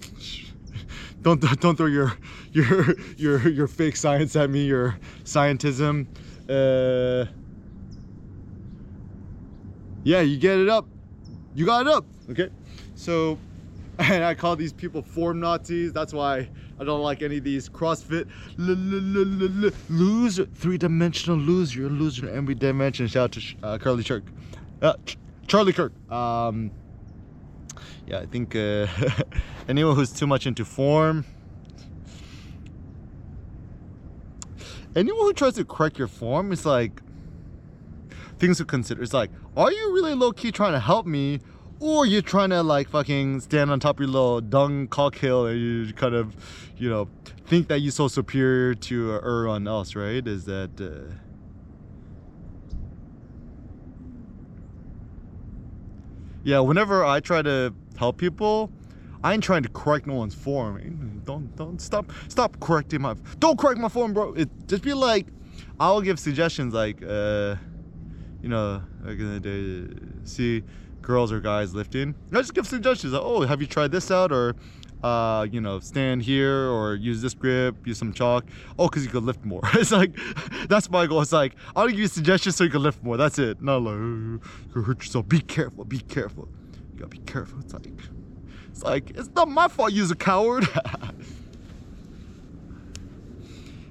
don't 1.23 1.41
don't 1.61 1.77
throw 1.77 1.87
your 1.87 2.17
your 2.53 2.95
your 3.17 3.49
your 3.49 3.67
fake 3.69 3.97
science 3.97 4.37
at 4.37 4.51
me. 4.51 4.65
Your 4.65 4.99
scientism. 5.25 6.07
Uh, 6.49 7.31
yeah, 10.05 10.21
you 10.21 10.37
get 10.39 10.59
it 10.59 10.69
up. 10.69 10.87
You 11.55 11.67
got 11.67 11.87
it 11.87 11.93
up. 11.93 12.05
Okay. 12.31 12.49
So, 12.95 13.39
and 13.99 14.25
I 14.25 14.35
call 14.35 14.57
these 14.57 14.73
people 14.73 15.03
form 15.03 15.41
Nazis. 15.41 15.93
That's 15.93 16.13
why 16.13 16.49
I 16.83 16.85
don't 16.85 17.01
like 17.01 17.23
any 17.23 17.39
of 17.39 17.45
these 17.45 17.69
CrossFit 17.69 18.29
loser, 19.89 20.47
three-dimensional 20.47 21.39
loser. 21.39 21.79
You're 21.79 21.91
a 21.91 21.93
loser 21.93 22.29
in 22.29 22.37
every 22.37 22.57
dimension. 22.57 23.07
Shout 23.07 23.23
out 23.23 23.33
to 23.33 23.57
uh, 23.63 23.79
Carly 23.79 24.03
Kirk, 24.03 24.25
uh, 24.83 24.95
Ch 25.07 25.17
Charlie 25.47 25.73
Kirk. 25.73 25.93
Um, 26.11 26.73
yeah, 28.09 28.19
I 28.19 28.27
think 28.27 28.57
uh, 28.57 28.89
anyone 29.69 29.95
who's 29.95 30.11
too 30.11 30.27
much 30.27 30.49
into 30.49 30.65
form, 30.65 31.25
anyone 34.97 35.21
who 35.21 35.33
tries 35.35 35.55
to 35.55 35.65
correct 35.65 36.01
your 36.01 36.09
form 36.09 36.51
is 36.51 36.67
like 36.67 37.01
things 38.39 38.59
to 38.59 38.65
consider. 38.65 39.05
It's 39.05 39.15
like, 39.15 39.31
are 39.57 39.71
you 39.71 39.95
really 39.95 40.15
low 40.15 40.33
key 40.33 40.51
trying 40.51 40.73
to 40.73 40.81
help 40.81 41.07
me, 41.07 41.39
or 41.83 42.07
you're 42.07 42.23
trying 42.23 42.51
to 42.51 42.63
like 42.63 42.89
fucking 42.89 43.41
stand 43.41 43.71
on 43.71 43.81
top 43.81 43.97
of 43.97 44.05
your 44.05 44.09
little 44.11 44.41
dung 44.41 44.87
cock 44.87 45.17
hill 45.17 45.47
and 45.47 45.61
you 45.61 45.93
kind 45.93 46.15
of, 46.15 46.35
you 46.79 46.89
know, 46.89 47.09
think 47.47 47.67
that 47.69 47.81
you're 47.81 47.91
so 47.91 48.07
superior 48.07 48.75
to 48.75 49.15
everyone 49.17 49.67
else, 49.67 49.97
right? 49.97 50.27
Is 50.27 50.45
that. 50.45 50.71
Uh... 50.81 51.13
Yeah, 56.45 56.61
whenever 56.61 57.05
I 57.05 57.19
try 57.19 57.43
to 57.43 57.75
help 57.97 58.17
people, 58.17 58.71
I 59.25 59.35
ain't 59.35 59.43
trying 59.43 59.65
to 59.65 59.69
correct 59.69 60.07
no 60.07 60.15
one's 60.15 60.35
form. 60.35 61.23
Don't 61.25 61.55
don't 61.57 61.81
stop 61.81 62.13
stop 62.29 62.59
correcting 62.61 63.03
my 63.03 63.17
don't 63.41 63.59
correct 63.59 63.81
my 63.81 63.89
form, 63.89 64.13
bro. 64.13 64.35
It 64.35 64.49
just 64.69 64.85
be 64.85 64.95
like, 64.95 65.27
I'll 65.81 66.01
give 66.01 66.21
suggestions 66.21 66.75
like, 66.75 67.03
uh, 67.03 67.57
you 68.41 68.49
know, 68.49 68.83
like 69.03 69.19
in 69.19 69.35
the 69.35 69.41
day, 69.41 69.95
see 70.25 70.63
girls 71.03 71.33
or 71.33 71.41
guys 71.41 71.75
lifting. 71.75 72.15
I 72.33 72.37
just 72.37 72.55
give 72.55 72.67
suggestions 72.67 73.13
like, 73.13 73.23
oh 73.23 73.43
have 73.43 73.61
you 73.61 73.67
tried 73.67 73.93
this 73.93 74.11
out 74.11 74.33
or 74.33 74.57
uh, 75.03 75.47
you 75.51 75.61
know, 75.61 75.81
stand 75.81 76.23
here 76.23 76.71
or 76.71 76.95
use 76.95 77.21
this 77.21 77.35
grip, 77.35 77.87
use 77.87 77.99
some 77.99 78.13
chalk. 78.13 78.45
Oh, 78.79 78.89
because 78.89 79.05
you 79.05 79.11
could 79.11 79.25
lift 79.25 79.45
more. 79.45 79.63
it's 79.75 79.91
like, 79.91 80.17
that's 80.69 80.89
my 80.91 81.07
goal. 81.07 81.21
It's 81.21 81.33
like, 81.33 81.57
I'll 81.75 81.89
give 81.89 81.99
you 81.99 82.07
suggestions 82.07 82.57
so 82.57 82.65
you 82.65 82.71
can 82.71 82.83
lift 82.83 83.03
more. 83.03 83.17
That's 83.17 83.39
it. 83.39 83.61
Not 83.61 83.83
like, 83.83 83.95
oh, 83.95 84.41
you 84.75 84.83
hurt 84.83 85.01
yourself. 85.01 85.29
Be 85.29 85.41
careful. 85.41 85.85
Be 85.85 85.99
careful. 85.99 86.49
You 86.93 87.01
gotta 87.01 87.09
be 87.09 87.19
careful. 87.19 87.59
It's 87.61 87.75
like, 87.75 87.87
it's 88.71 88.83
like, 88.83 89.11
it's 89.11 89.31
not 89.35 89.49
my 89.49 89.69
fault 89.69 89.93
you're 89.93 90.11
a 90.11 90.15
coward. 90.15 90.67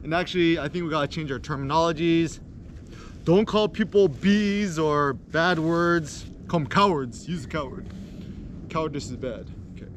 and 0.03 0.13
actually, 0.13 0.59
I 0.59 0.69
think 0.69 0.85
we 0.85 0.89
gotta 0.89 1.07
change 1.07 1.31
our 1.31 1.39
terminologies. 1.39 2.39
Don't 3.25 3.45
call 3.45 3.67
people 3.67 4.07
bees 4.07 4.79
or 4.79 5.13
bad 5.13 5.59
words. 5.59 6.25
Call 6.51 6.59
them 6.59 6.67
cowards. 6.67 7.29
Use 7.29 7.45
a 7.45 7.47
coward. 7.47 7.87
Cowardice 8.67 9.05
is 9.05 9.15
bad. 9.15 9.47
Okay. 9.73 9.87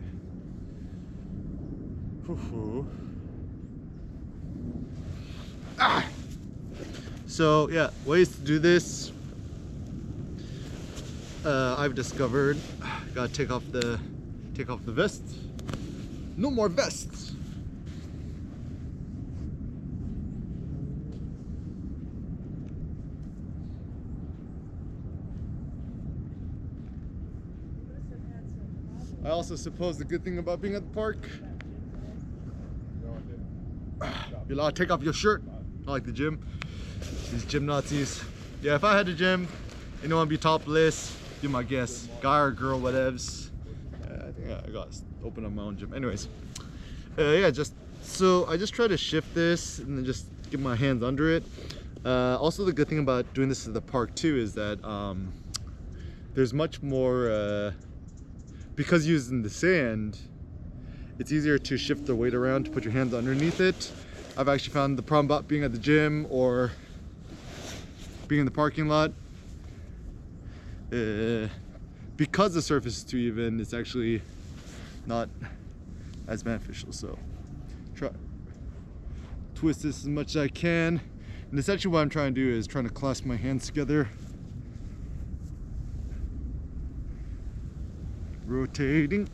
Ah! 5.81 6.07
So 7.27 7.69
yeah, 7.71 7.91
ways 8.07 8.33
to 8.37 8.41
do 8.43 8.61
this. 8.61 9.11
Uh, 11.45 11.75
I've 11.77 11.97
discovered. 11.97 12.57
Gotta 13.17 13.33
take 13.33 13.51
off 13.51 13.65
the 13.73 13.99
take 14.55 14.71
off 14.71 14.87
the 14.87 14.93
vest. 14.93 15.25
No 16.37 16.53
more 16.53 16.69
vests. 16.69 17.34
I 29.25 29.31
also 29.31 29.57
suppose 29.57 29.99
the 29.99 30.05
good 30.05 30.23
thing 30.23 30.39
about 30.39 30.61
being 30.61 30.75
at 30.75 30.83
the 30.83 30.95
park 30.95 31.29
you're 34.49 34.71
take 34.73 34.91
off 34.91 35.03
your 35.03 35.13
shirt. 35.13 35.43
I 35.87 35.91
like 35.91 36.05
the 36.05 36.13
gym. 36.13 36.45
These 37.31 37.45
gym 37.45 37.67
Nazis. 37.67 38.23
Yeah, 38.63 38.75
if 38.75 38.85
I 38.85 38.97
had 38.97 39.09
a 39.09 39.15
gym, 39.15 39.49
anyone 40.03 40.21
would 40.21 40.29
be 40.29 40.39
topless, 40.39 41.17
be 41.41 41.49
my 41.49 41.63
guess. 41.63 42.09
Guy 42.21 42.39
or 42.39 42.51
girl, 42.51 42.81
whatevs. 42.81 43.51
Uh, 44.03 44.29
I 44.29 44.33
think 44.33 44.51
I 44.51 44.71
got 44.71 44.89
open 45.25 45.45
up 45.45 45.53
my 45.53 45.63
own 45.63 45.77
gym. 45.77 45.93
Anyways, 45.95 46.29
uh, 47.19 47.23
yeah, 47.23 47.51
just 47.51 47.75
so 48.03 48.47
I 48.47 48.57
just 48.57 48.75
try 48.75 48.87
to 48.87 48.97
shift 48.97 49.35
this 49.35 49.79
and 49.79 49.99
then 49.99 50.05
just 50.05 50.27
get 50.51 50.61
my 50.61 50.77
hands 50.77 51.03
under 51.03 51.31
it. 51.31 51.45
Uh, 52.05 52.37
also, 52.39 52.65
the 52.65 52.73
good 52.73 52.89
thing 52.89 52.99
about 52.99 53.33
doing 53.35 53.49
this 53.49 53.67
at 53.67 53.75
the 53.75 53.81
park 53.81 54.15
too 54.15 54.37
is 54.37 54.55
that 54.55 54.83
um, 54.85 55.33
there's 56.35 56.53
much 56.53 56.83
more 56.83 57.31
uh, 57.31 57.73
because 58.77 59.07
using 59.07 59.43
the 59.43 59.51
sand. 59.51 60.19
It's 61.19 61.31
easier 61.31 61.59
to 61.59 61.77
shift 61.77 62.07
the 62.07 62.15
weight 62.15 62.35
around 62.35 62.65
to 62.65 62.71
put 62.71 62.83
your 62.83 62.93
hands 62.93 63.15
underneath 63.15 63.61
it. 63.61 63.93
I've 64.37 64.49
actually 64.49 64.75
found 64.75 64.99
the 64.99 65.03
problem 65.03 65.27
about 65.27 65.47
being 65.47 65.63
at 65.63 65.73
the 65.73 65.79
gym 65.79 66.27
or 66.29 66.73
being 68.27 68.41
in 68.41 68.47
the 68.47 68.51
parking 68.51 68.89
lot 68.89 69.13
uh, 70.93 71.47
because 72.17 72.55
the 72.55 72.63
surface 72.63 72.99
is 72.99 73.05
too 73.05 73.17
even 73.17 73.61
it's 73.61 73.75
actually 73.75 74.23
not 75.07 75.29
as 76.27 76.43
beneficial. 76.43 76.93
So 76.93 77.17
try 77.95 78.11
twist 79.55 79.83
this 79.85 80.01
as 80.01 80.09
much 80.09 80.31
as 80.31 80.37
I 80.37 80.49
can. 80.49 81.01
And 81.51 81.59
essentially 81.59 81.93
what 81.93 82.01
I'm 82.01 82.11
trying 82.11 82.35
to 82.35 82.41
do 82.41 82.51
is 82.51 82.67
trying 82.67 82.85
to 82.85 82.93
clasp 82.93 83.25
my 83.25 83.37
hands 83.37 83.67
together 83.67 84.09
rotating 88.47 89.29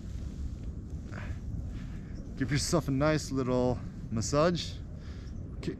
give 2.38 2.50
yourself 2.50 2.88
a 2.88 2.90
nice 2.90 3.30
little 3.30 3.78
massage 4.10 4.72
Okay. 5.58 5.76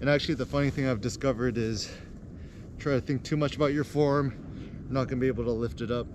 And 0.00 0.10
actually 0.10 0.34
the 0.34 0.46
funny 0.46 0.70
thing 0.70 0.88
I've 0.88 1.00
discovered 1.00 1.56
is 1.56 1.90
try 2.78 2.94
to 2.94 3.00
think 3.00 3.22
too 3.22 3.36
much 3.36 3.54
about 3.54 3.72
your 3.72 3.84
form, 3.84 4.34
you're 4.84 4.92
not 4.92 5.06
gonna 5.06 5.20
be 5.20 5.28
able 5.28 5.44
to 5.44 5.52
lift 5.52 5.82
it 5.82 5.90
up. 5.90 6.06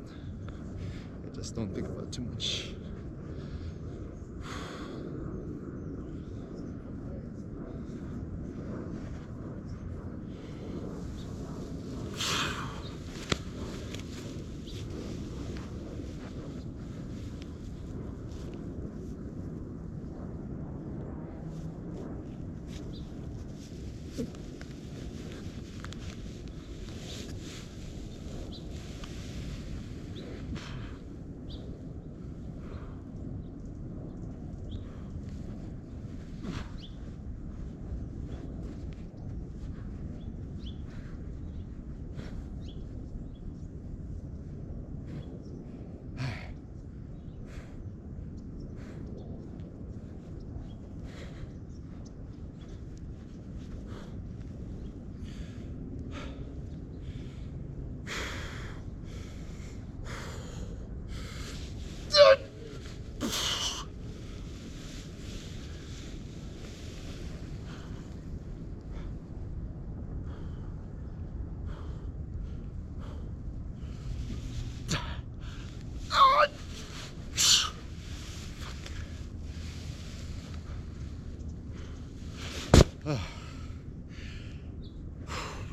I 1.32 1.36
just 1.36 1.56
don't 1.56 1.74
think 1.74 1.88
about 1.88 2.12
too 2.12 2.24
much. 2.24 2.75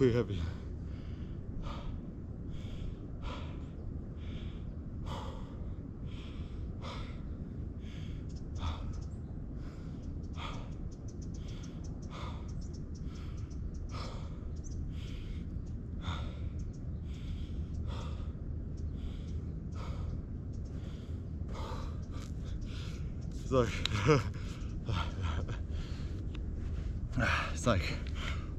Pretty 0.03 0.17
heavy. 0.17 0.41
It's 23.45 23.53
like 23.53 23.69
it's 27.53 27.67
like 27.67 27.83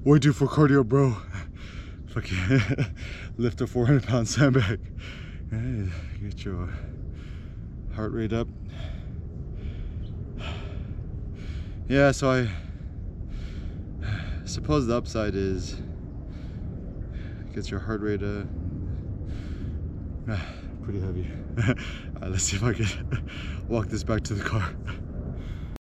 way 0.05 0.19
too 0.19 0.31
for 0.31 0.47
cardio, 0.47 0.85
bro. 0.85 1.17
Fucking 2.13 2.61
lift 3.37 3.59
a 3.61 3.65
400 3.65 4.03
pound 4.03 4.27
sandbag. 4.27 4.79
Get 6.21 6.45
your 6.45 6.69
heart 7.95 8.11
rate 8.11 8.31
up. 8.31 8.47
Yeah, 11.89 12.11
so 12.11 12.29
I 12.29 12.49
suppose 14.45 14.85
the 14.85 14.95
upside 14.95 15.33
is 15.33 15.81
gets 17.53 17.71
your 17.71 17.79
heart 17.79 18.01
rate 18.01 18.21
uh, 18.21 18.43
pretty 20.83 20.99
heavy. 20.99 21.27
Let's 22.21 22.43
see 22.43 22.57
if 22.57 22.63
I 22.63 22.73
can 22.73 23.27
walk 23.67 23.87
this 23.87 24.03
back 24.03 24.21
to 24.25 24.35
the 24.35 24.43
car. 24.43 24.75